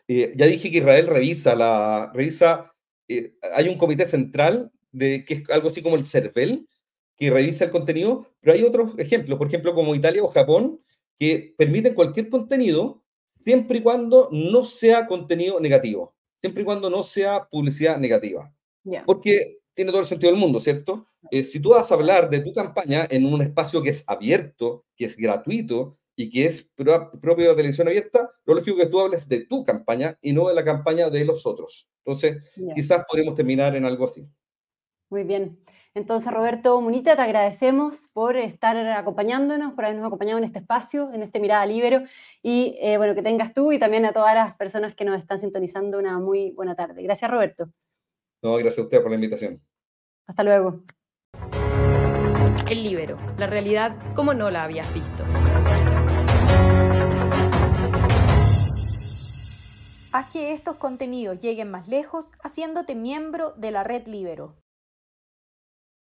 eh, 0.07 0.33
ya 0.35 0.47
dije 0.47 0.71
que 0.71 0.79
Israel 0.79 1.05
revisa 1.05 1.53
la, 1.55 2.11
revisa, 2.15 2.73
hay 3.53 3.67
un 3.67 3.77
comité 3.77 4.07
central 4.07 4.71
de, 4.91 5.25
que 5.25 5.35
es 5.35 5.49
algo 5.49 5.69
así 5.69 5.81
como 5.81 5.95
el 5.95 6.05
CERVEL, 6.05 6.67
que 7.17 7.29
revisa 7.29 7.65
el 7.65 7.71
contenido, 7.71 8.27
pero 8.39 8.53
hay 8.53 8.63
otros 8.63 8.97
ejemplos, 8.97 9.37
por 9.37 9.47
ejemplo, 9.47 9.73
como 9.73 9.93
Italia 9.93 10.23
o 10.23 10.29
Japón, 10.29 10.81
que 11.19 11.53
permiten 11.57 11.93
cualquier 11.93 12.29
contenido 12.29 13.03
siempre 13.43 13.79
y 13.79 13.81
cuando 13.81 14.29
no 14.31 14.63
sea 14.63 15.05
contenido 15.05 15.59
negativo, 15.59 16.15
siempre 16.39 16.61
y 16.61 16.65
cuando 16.65 16.89
no 16.89 17.03
sea 17.03 17.47
publicidad 17.49 17.97
negativa. 17.97 18.53
Porque 19.05 19.59
tiene 19.73 19.91
todo 19.91 20.01
el 20.01 20.07
sentido 20.07 20.31
del 20.31 20.39
mundo, 20.39 20.59
¿cierto? 20.59 21.07
Eh, 21.31 21.43
si 21.43 21.59
tú 21.59 21.69
vas 21.69 21.91
a 21.91 21.95
hablar 21.95 22.29
de 22.29 22.39
tu 22.39 22.53
campaña 22.53 23.07
en 23.09 23.25
un 23.25 23.41
espacio 23.41 23.81
que 23.81 23.89
es 23.89 24.03
abierto, 24.07 24.85
que 24.95 25.05
es 25.05 25.17
gratuito 25.17 25.97
y 26.15 26.29
que 26.29 26.45
es 26.45 26.69
propio 26.75 27.45
de 27.45 27.47
la 27.47 27.55
televisión 27.55 27.87
abierta, 27.87 28.29
lo 28.45 28.55
lógico 28.55 28.77
es 28.77 28.85
que 28.85 28.91
tú 28.91 28.99
hables 28.99 29.27
de 29.27 29.45
tu 29.45 29.63
campaña 29.63 30.17
y 30.21 30.33
no 30.33 30.47
de 30.47 30.55
la 30.55 30.63
campaña 30.63 31.09
de 31.09 31.23
los 31.25 31.45
otros. 31.45 31.89
Entonces, 32.03 32.37
quizás 32.75 33.05
podemos 33.09 33.35
terminar 33.35 33.75
en 33.75 33.85
algo 33.85 34.05
así. 34.05 34.25
Muy 35.09 35.23
bien. 35.23 35.59
Entonces, 35.95 36.31
Roberto 36.31 36.79
Munita, 36.81 37.15
te 37.15 37.23
agradecemos 37.23 38.07
por 38.13 38.37
estar 38.37 38.77
acompañándonos, 38.77 39.73
por 39.73 39.85
habernos 39.85 40.05
acompañado 40.05 40.37
en 40.37 40.43
este 40.43 40.59
espacio, 40.59 41.11
en 41.13 41.23
este 41.23 41.39
Mirada 41.39 41.65
Libero, 41.65 42.03
y 42.43 42.77
eh, 42.79 42.97
bueno, 42.97 43.15
que 43.15 43.23
tengas 43.23 43.53
tú 43.53 43.71
y 43.71 43.79
también 43.79 44.05
a 44.05 44.13
todas 44.13 44.35
las 44.35 44.55
personas 44.55 44.93
que 44.93 45.03
nos 45.03 45.19
están 45.19 45.39
sintonizando 45.39 45.97
una 45.97 46.19
muy 46.19 46.51
buena 46.51 46.75
tarde. 46.75 47.01
Gracias, 47.01 47.29
Roberto. 47.29 47.69
No, 48.43 48.53
gracias 48.53 48.79
a 48.79 48.81
usted 48.83 49.01
por 49.01 49.09
la 49.09 49.15
invitación. 49.15 49.61
Hasta 50.27 50.43
luego. 50.43 50.83
El 52.69 52.83
Libero, 52.83 53.17
la 53.37 53.47
realidad 53.47 53.97
como 54.15 54.33
no 54.35 54.51
la 54.51 54.63
habías 54.63 54.93
visto. 54.93 55.23
Haz 60.11 60.25
que 60.31 60.53
estos 60.53 60.77
contenidos 60.77 61.39
lleguen 61.39 61.71
más 61.71 61.87
lejos 61.87 62.31
haciéndote 62.43 62.93
miembro 62.95 63.53
de 63.57 63.71
la 63.71 63.83
red 63.83 64.07
Libero. 64.07 64.55